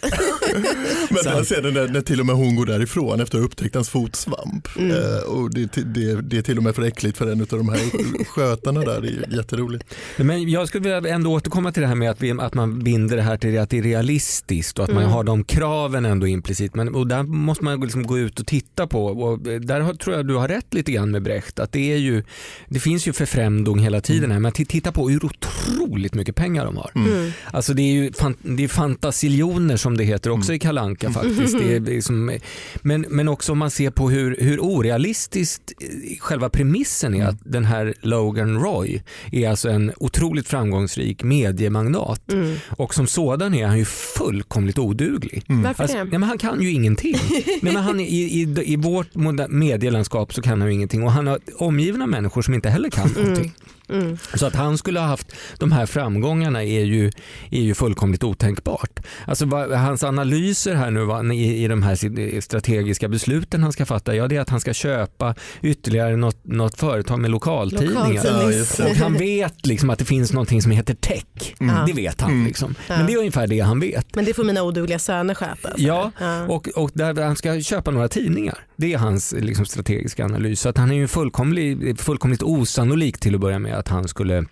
[1.09, 3.75] men den scenen när, när till och med hon går därifrån efter att ha upptäckt
[3.75, 4.67] hans fotsvamp.
[4.77, 4.91] Mm.
[4.91, 7.69] Eh, och det, det, det är till och med för äckligt för en av de
[7.69, 9.01] här skötarna där.
[9.01, 9.83] Det är jätteroligt.
[10.17, 13.15] Men jag skulle vilja ändå återkomma till det här med att, vi, att man binder
[13.17, 15.13] det här till att det är realistiskt och att man Mm.
[15.13, 16.75] har de kraven ändå implicit.
[16.75, 20.15] Men, och där måste man liksom gå ut och titta på och där har, tror
[20.15, 21.59] jag du har rätt lite grann med Brecht.
[21.59, 22.23] Att det, är ju,
[22.67, 26.65] det finns ju förfrämdung hela tiden här men t- titta på hur otroligt mycket pengar
[26.65, 26.91] de har.
[26.95, 27.31] Mm.
[27.51, 31.59] Alltså det är ju fan, det är fantasiljoner som det heter också i Kalanka faktiskt.
[31.59, 32.39] Det är liksom,
[32.81, 35.87] men, men också om man ser på hur, hur orealistiskt eh,
[36.19, 36.70] själva premissen
[37.15, 39.01] är att den här Logan Roy
[39.31, 42.55] är alltså en otroligt framgångsrik mediemagnat Mm.
[42.69, 45.43] och som sådan är han ju fullkomligt oduglig.
[45.47, 46.03] Varför Alltså, det?
[46.03, 47.15] nej, men han kan ju ingenting.
[47.45, 49.07] nej, men han, i, i, I vårt
[49.49, 53.09] medielandskap så kan han ju ingenting och han har omgivna människor som inte heller kan
[53.17, 53.53] någonting.
[53.91, 54.17] Mm.
[54.33, 55.27] Så att han skulle ha haft
[55.57, 57.11] de här framgångarna är ju,
[57.51, 58.99] är ju fullkomligt otänkbart.
[59.27, 63.85] Alltså vad, hans analyser här nu va, i, i de här strategiska besluten han ska
[63.85, 68.25] fatta, ja det är att han ska köpa ytterligare något, något företag med lokaltidningar.
[68.79, 68.85] Ja.
[68.89, 71.55] Och han vet liksom att det finns någonting som heter tech.
[71.59, 71.83] Ja.
[71.87, 72.31] Det vet han.
[72.31, 72.45] Mm.
[72.47, 72.75] Liksom.
[72.87, 74.15] Men det är ungefär det han vet.
[74.15, 75.69] Men det får mina odugliga söner sköta.
[75.77, 76.43] Ja, Ja.
[76.47, 78.57] och, och där han ska köpa några tidningar.
[78.81, 80.59] Det är hans liksom, strategiska analys.
[80.59, 84.45] Så att han är ju fullkomlig, fullkomligt osannolik till att börja med att han skulle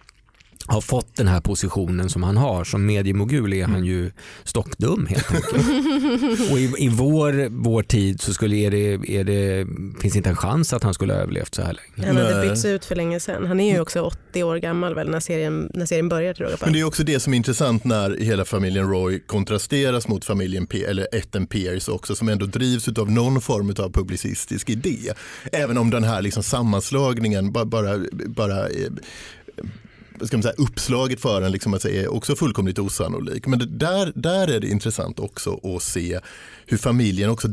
[0.70, 2.64] ha fått den här positionen som han har.
[2.64, 4.12] Som mediemogul är han ju
[4.44, 6.52] stockdum helt enkelt.
[6.52, 9.68] och i, i vår, vår tid så skulle, är det, är det,
[10.02, 12.08] finns inte en chans att han skulle ha överlevt så här länge.
[12.08, 13.46] Han hade bytts ut för länge sedan.
[13.46, 16.74] Han är ju också 80 år gammal väl när serien, när serien börjar till Men
[16.74, 20.84] det är också det som är intressant när hela familjen Roy kontrasteras mot familjen P
[20.84, 25.14] eller ätten Pierce också som ändå drivs av någon form av publicistisk idé.
[25.52, 28.92] Även om den här liksom sammanslagningen bara, bara, bara eh,
[30.28, 33.48] ska man säga, uppslaget för den liksom att säga, är också fullkomligt osannolik.
[33.48, 36.20] Men det, där, där är det intressant också att se
[36.66, 37.48] hur familjen också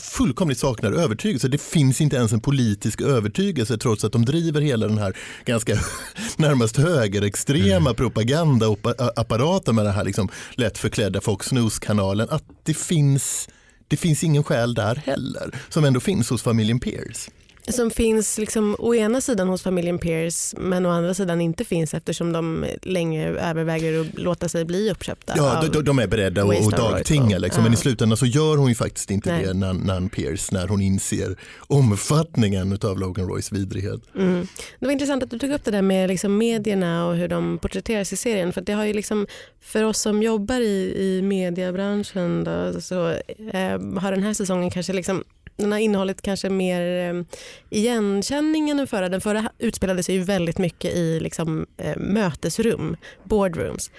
[0.00, 1.48] fullkomligt saknar övertygelse.
[1.48, 5.78] Det finns inte ens en politisk övertygelse trots att de driver hela den här ganska
[6.36, 12.28] närmast högerextrema propagandaapparaten med den här liksom lätt förklädda Fox News-kanalen.
[12.30, 13.48] Att det finns,
[13.88, 17.30] det finns ingen själ där heller som ändå finns hos familjen Pierce.
[17.68, 21.94] Som finns liksom å ena sidan hos familjen Pierce men å andra sidan inte finns
[21.94, 25.34] eftersom de länge överväger att låta sig bli uppköpta.
[25.36, 28.74] Ja, de, de är beredda att dagtinga liksom, men i slutändan så gör hon ju
[28.74, 29.44] faktiskt inte Nej.
[29.44, 31.36] det när, när Pierce när hon inser
[31.66, 34.00] omfattningen av Logan Roys vidrighet.
[34.14, 34.46] Mm.
[34.78, 37.58] Det var intressant att du tog upp det där med liksom medierna och hur de
[37.58, 38.52] porträtteras i serien.
[38.52, 39.26] För det har ju liksom,
[39.60, 43.08] för oss som jobbar i, i mediebranschen då, så
[43.52, 45.24] eh, har den här säsongen kanske liksom
[45.56, 47.22] den har innehållit kanske mer eh,
[47.70, 49.08] igenkänning än den förra.
[49.08, 53.90] Den förra utspelade sig ju väldigt mycket i liksom, eh, mötesrum, boardrooms.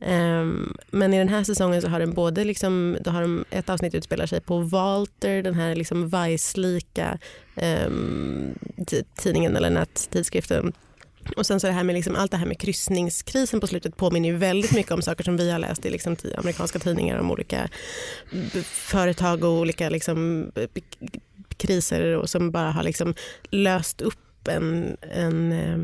[0.00, 3.68] Ehm, men i den här säsongen så har den både liksom, då har de, ett
[3.68, 7.18] avsnitt utspelar sig på Walter, den här liksom Vice-lika
[7.56, 8.58] ehm,
[9.16, 10.72] tidningen eller nättidskriften.
[11.36, 14.28] Och sen så det här med liksom, allt det här med kryssningskrisen på slutet påminner
[14.28, 17.68] ju väldigt mycket om saker som vi har läst i liksom, amerikanska tidningar om olika
[18.64, 20.68] företag och olika liksom, eh,
[21.56, 23.14] kriser och som bara har liksom
[23.50, 25.78] löst upp en, en, eh,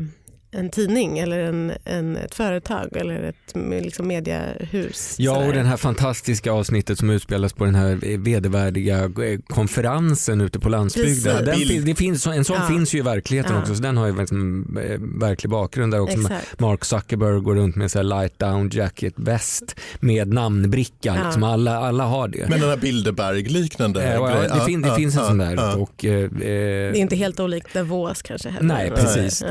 [0.53, 5.15] en tidning eller en, en, ett företag eller ett liksom, mediehus.
[5.19, 5.47] Ja, sådär.
[5.47, 10.69] och det här fantastiska avsnittet som utspelas på den här vedervärdiga eh, konferensen ute på
[10.69, 11.45] landsbygden.
[11.45, 12.67] Den, det finns, en sån Ja.
[12.67, 13.61] finns ju i verkligheten Ja.
[13.61, 16.17] också, så den har ju liksom, eh, verklig bakgrund där också.
[16.19, 16.59] Exakt.
[16.59, 21.15] Mark Zuckerberg går runt med så här light down jacket väst med namnbricka.
[21.15, 21.23] Ja.
[21.25, 22.49] Liksom alla, alla har det.
[22.49, 25.53] Men den här Bilderberg-liknande ja, grejen, det, fin, det ja, finns en sån där.
[25.55, 25.75] ja.
[25.75, 28.67] Och, eh, Det är inte helt olikt Davos kanske heller.
[28.67, 29.43] Nej, precis.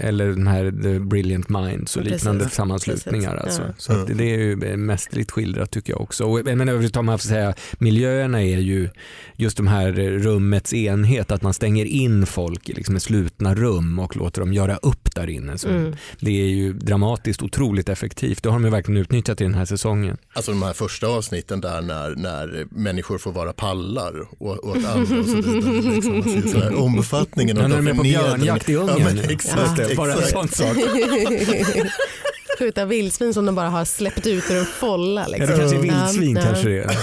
[0.00, 2.18] Eller den de här The Brilliant Minds och Precis.
[2.18, 3.30] liknande sammanslutningar.
[3.30, 3.60] Precis.
[3.60, 3.62] Alltså.
[3.62, 3.74] Ja.
[3.78, 6.24] Så att det är ju mästerligt skildrat tycker jag också.
[6.24, 8.88] Och, men övrigt om man får säga, miljöerna är ju
[9.36, 14.16] just de här rummets enhet, att man stänger in folk i liksom slutna rum och
[14.16, 15.58] låter dem göra upp där inne.
[15.58, 15.94] Så Mm.
[16.20, 18.42] Det är ju dramatiskt otroligt effektivt.
[18.42, 20.16] Det har de ju verkligen utnyttjat i den här säsongen.
[20.32, 24.84] Alltså de här första avsnitten där när, när människor får vara pallar och, och att
[24.84, 26.36] andra och så vidare.
[26.36, 28.96] Liksom, här omfattningen Ja, av när de är på björnjakt i Ungern.
[28.98, 30.32] Ja, men exakt, Just det, bara exakt.
[30.36, 30.76] Sån sak.
[32.58, 35.20] Skjuta vildsvin som de bara har släppt ut ur en folla.
[35.20, 35.46] Ja, Liksom.
[35.50, 36.96] det kanske är vildsvin Ja, kanske det är.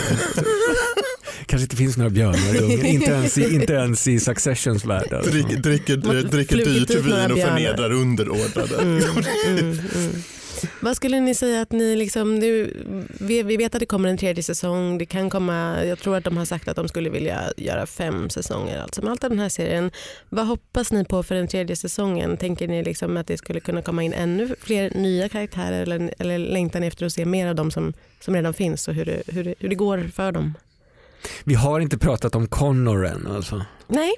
[1.46, 5.14] kanske inte finns några björnar i inte ens i, inte ens i Successions värld.
[5.14, 5.32] Alltså.
[5.32, 8.76] Dricker, dricker, dricker dyrt vin och förnedrar underordnade.
[8.82, 9.04] Mm,
[9.48, 10.24] mm, mm.
[10.84, 12.74] Vad skulle ni säga att ni liksom, nu,
[13.20, 16.24] vi, vi vet att det kommer en tredje säsong, det kan komma, jag tror att
[16.24, 19.40] de har sagt att de skulle vilja göra fem säsonger alltså med allt av den
[19.40, 19.92] här serien.
[20.30, 22.38] Vad hoppas ni på för den tredje säsongen?
[22.38, 26.38] Tänker ni liksom att det skulle kunna komma in ännu fler nya karaktärer eller, eller
[26.38, 29.24] längtar ni efter att se mer av de som, som redan finns och hur det,
[29.28, 30.54] hur, det, hur det går för dem?
[31.44, 33.28] Vi har inte pratat om Connor än.
[33.28, 33.62] Alltså.
[33.88, 34.12] Nej,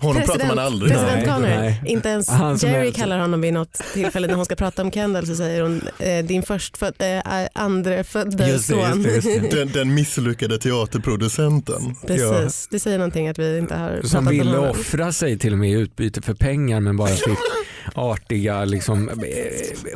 [0.00, 1.48] Honom pratar man aldrig president Nej, Connor.
[1.48, 1.82] nej.
[1.86, 4.82] Inte ens Han som Jerry är- kallar honom vid något tillfälle när hon ska prata
[4.82, 8.78] om Kendall så säger hon eh, din förstfödde, äh, andrefödde son.
[8.88, 9.56] just det, just det.
[9.58, 11.94] Den, den misslyckade teaterproducenten.
[12.06, 14.70] Precis, det säger någonting att vi inte har Som pratat om ville honom.
[14.70, 17.38] offra sig till och med i utbyte för pengar men bara fick
[17.94, 19.14] artiga, liksom, eh,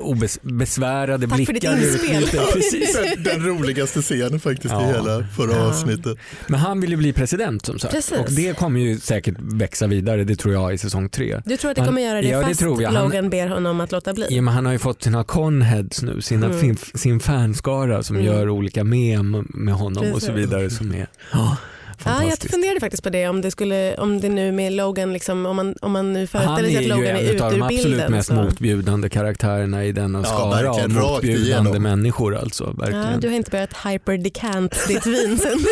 [0.00, 1.76] obes- besvärade Tack för ditt blickar.
[1.76, 2.40] inspel.
[2.52, 2.96] Precis.
[3.14, 4.82] Den, den roligaste scenen faktiskt Ja.
[4.82, 5.66] i hela förra Ja.
[5.68, 6.18] avsnittet.
[6.46, 8.18] Men han vill ju bli president som sagt Precis.
[8.18, 11.40] och det kommer ju säkert växa vidare, det tror jag i säsong tre.
[11.44, 12.90] Du tror att det kommer göra det ja, det fast tror jag.
[12.90, 14.26] Han- Logan ber honom att låta bli?
[14.30, 16.60] Ja, men han har ju fått sina conheads nu, sina, Mm.
[16.60, 18.26] sin, sin fanskara som Mm.
[18.26, 20.44] gör olika mem med honom och så Precis.
[20.50, 21.56] vidare som är ja,
[22.04, 25.46] Ja, jag funderade faktiskt på det om det, skulle, om det nu med Logan, liksom,
[25.46, 27.44] om, man, om man nu han föreställer är sig att ju Logan är en ute
[27.44, 28.12] av de ur absolut bilden.
[28.12, 28.34] mest så.
[28.34, 31.40] motbjudande karaktärerna i denna Ja, skara av motbjudande
[31.70, 31.82] igenom.
[31.82, 32.36] människor.
[32.36, 33.12] Alltså, verkligen.
[33.12, 35.58] Ja, du har inte börjat hyperdecant ditt vin sen.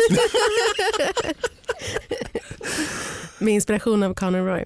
[3.39, 4.65] med inspiration av Conor Roy.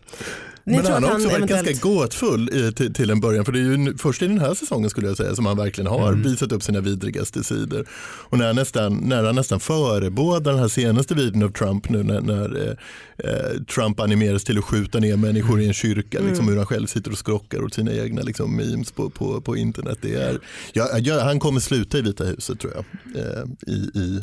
[0.67, 1.65] Ni Men han har också varit eventuellt...
[1.67, 3.45] ganska gåtfull i, till, till en början.
[3.45, 5.87] För det är ju först i den här säsongen skulle jag säga som han verkligen
[5.87, 6.21] har Mm.
[6.23, 7.85] visat upp sina vidrigaste sidor.
[8.29, 12.03] Och när han nästan, när han nästan förebådar den här senaste videon av Trump nu
[12.03, 16.17] när, när eh, eh, Trump animeras till att skjuta ner människor i en kyrka.
[16.17, 16.29] Mm.
[16.29, 19.57] Liksom, hur han själv sitter och skrockar åt sina egna liksom, memes på, på, på
[19.57, 19.97] internet.
[20.01, 20.39] Det är,
[20.73, 22.85] ja, ja, han kommer sluta i Vita huset tror jag.
[23.23, 24.21] Eh, i, i,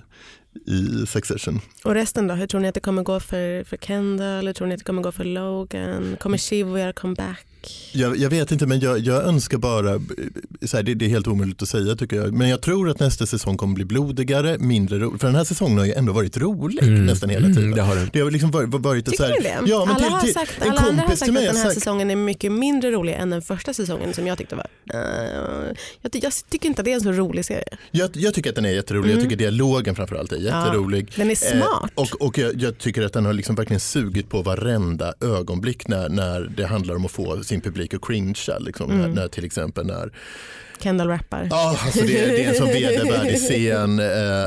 [0.67, 1.61] i Succession.
[1.85, 2.35] Och resten då?
[2.35, 4.47] Hur tror ni att det kommer gå för, för Kendall?
[4.47, 6.17] Hur tror ni att det kommer gå för Logan?
[6.21, 7.47] Kommer Shiv göra comeback?
[7.93, 10.01] Jag, jag vet inte men jag, jag önskar bara,
[10.67, 13.01] så här, det, det är helt omöjligt att säga tycker jag, men jag tror att
[13.01, 15.21] nästa säsong kommer bli blodigare, mindre rolig.
[15.21, 17.07] För den här säsongen har ju ändå varit rolig Mm.
[17.07, 17.63] nästan hela tiden.
[17.65, 18.09] Mm, det har det.
[18.13, 19.71] Det har liksom varit, varit så Tycker här, ni det?
[19.71, 21.53] Ja, men alla till, har till, sagt, en alla andra har sagt att den här
[21.55, 24.67] sagt, säsongen är mycket mindre rolig än den första säsongen som jag tyckte var...
[24.95, 25.01] eh,
[26.03, 27.65] jag, ty- jag tycker inte att det är en så rolig serie.
[27.91, 29.19] jag, jag tycker att den är jätterolig, Mm.
[29.19, 31.13] jag tycker dialogen framförallt är jätterolig.
[31.17, 31.91] Den är smart.
[31.97, 35.89] Eh, och och jag, jag tycker att den har liksom verkligen sugit på varenda ögonblick
[35.89, 38.59] när, när det handlar om att få sin publik att cringea.
[38.59, 39.01] Liksom, Mm.
[39.03, 40.13] när, när till exempel när
[40.81, 41.49] Kendall rappar.
[41.51, 43.99] Ja, alltså det, det är en så vedervärdig scen.
[43.99, 44.47] Eh,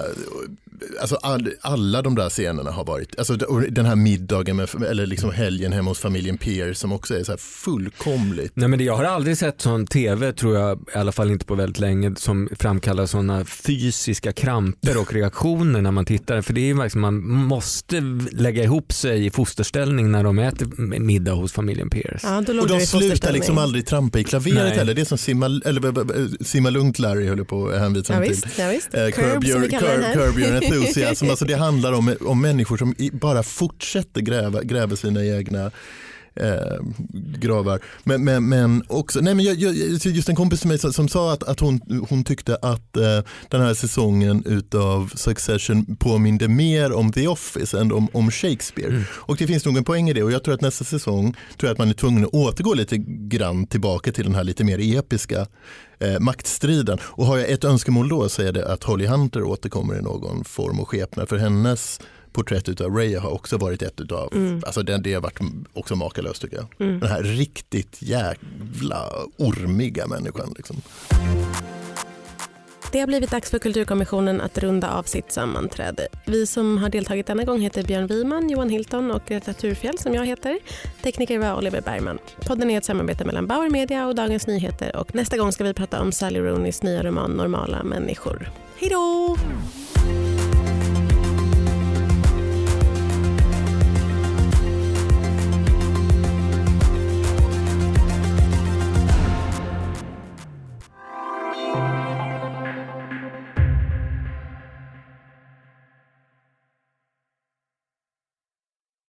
[1.01, 3.36] alltså all, alla de där scenerna har varit, alltså
[3.69, 7.32] den här middagen med, eller liksom helgen hemma hos familjen Pierce som också är så
[7.32, 8.51] här fullkomligt.
[8.55, 11.45] Nej, men det, jag har aldrig sett sån tv, tror jag, i alla fall inte
[11.45, 16.41] på väldigt länge, som framkallar sådana fysiska kramper och reaktioner när man tittar.
[16.41, 18.01] För det är ju verkligen, man måste
[18.32, 20.65] lägga ihop sig i fosterställning när de äter
[20.99, 22.19] middag hos familjen Pierce.
[22.23, 24.78] Ja, då låg Och de i slutar liksom aldrig trampa i klaveret Nej.
[24.78, 24.93] heller.
[24.93, 28.30] Det är som simma, eller, b- simma lugnt Larry höll på att hänvisa Ja, till.
[28.30, 28.93] visst, ja, visst.
[28.93, 30.13] Eh, Curb, som vi kallar den här.
[30.13, 30.38] curb
[30.76, 31.30] entusiasm.
[31.30, 35.72] alltså det handlar om, om människor som bara fortsätter gräva, gräva sina egna
[36.38, 36.77] eh,
[37.39, 37.79] gravar.
[38.03, 39.75] Men, men, men också, nej men jag, jag,
[40.05, 43.19] just en kompis till mig som, som sa att, att hon, hon tyckte att eh,
[43.49, 48.89] den här säsongen utav Succession påminde mer om The Office än om, om Shakespeare.
[48.89, 49.03] Mm.
[49.11, 51.67] Och det finns nog en poäng i det och jag tror att nästa säsong tror
[51.67, 54.97] jag att man är tvungen att återgå lite grann tillbaka till den här lite mer
[54.97, 55.47] episka
[55.99, 56.97] eh, maktstriden.
[57.01, 60.43] Och har jag ett önskemål då så är det att Holly Hunter återkommer i någon
[60.43, 61.99] form och skepnad för hennes
[62.38, 64.61] porträtt utav Ray har också varit ett utav, Mm.
[64.65, 65.39] alltså det, det har varit
[65.73, 66.88] också makalöst tycker jag.
[66.88, 66.99] Mm.
[66.99, 70.53] Den här riktigt jävla ormiga människan.
[70.57, 70.81] Liksom.
[72.91, 76.07] Det har blivit dags för Kulturkommissionen att runda av sitt sammanträde.
[76.25, 80.13] Vi som har deltagit denna gång heter Björn Wiman, Johan Hilton och Greta Thurfjell som
[80.13, 80.59] jag heter.
[81.03, 82.17] Tekniker var Oliver Bergman.
[82.47, 85.73] Podden är ett samarbete mellan Bauer Media och Dagens Nyheter och nästa gång ska vi
[85.73, 88.51] prata om Sally Rooneys nya roman Normala människor.
[88.79, 89.38] Hej då!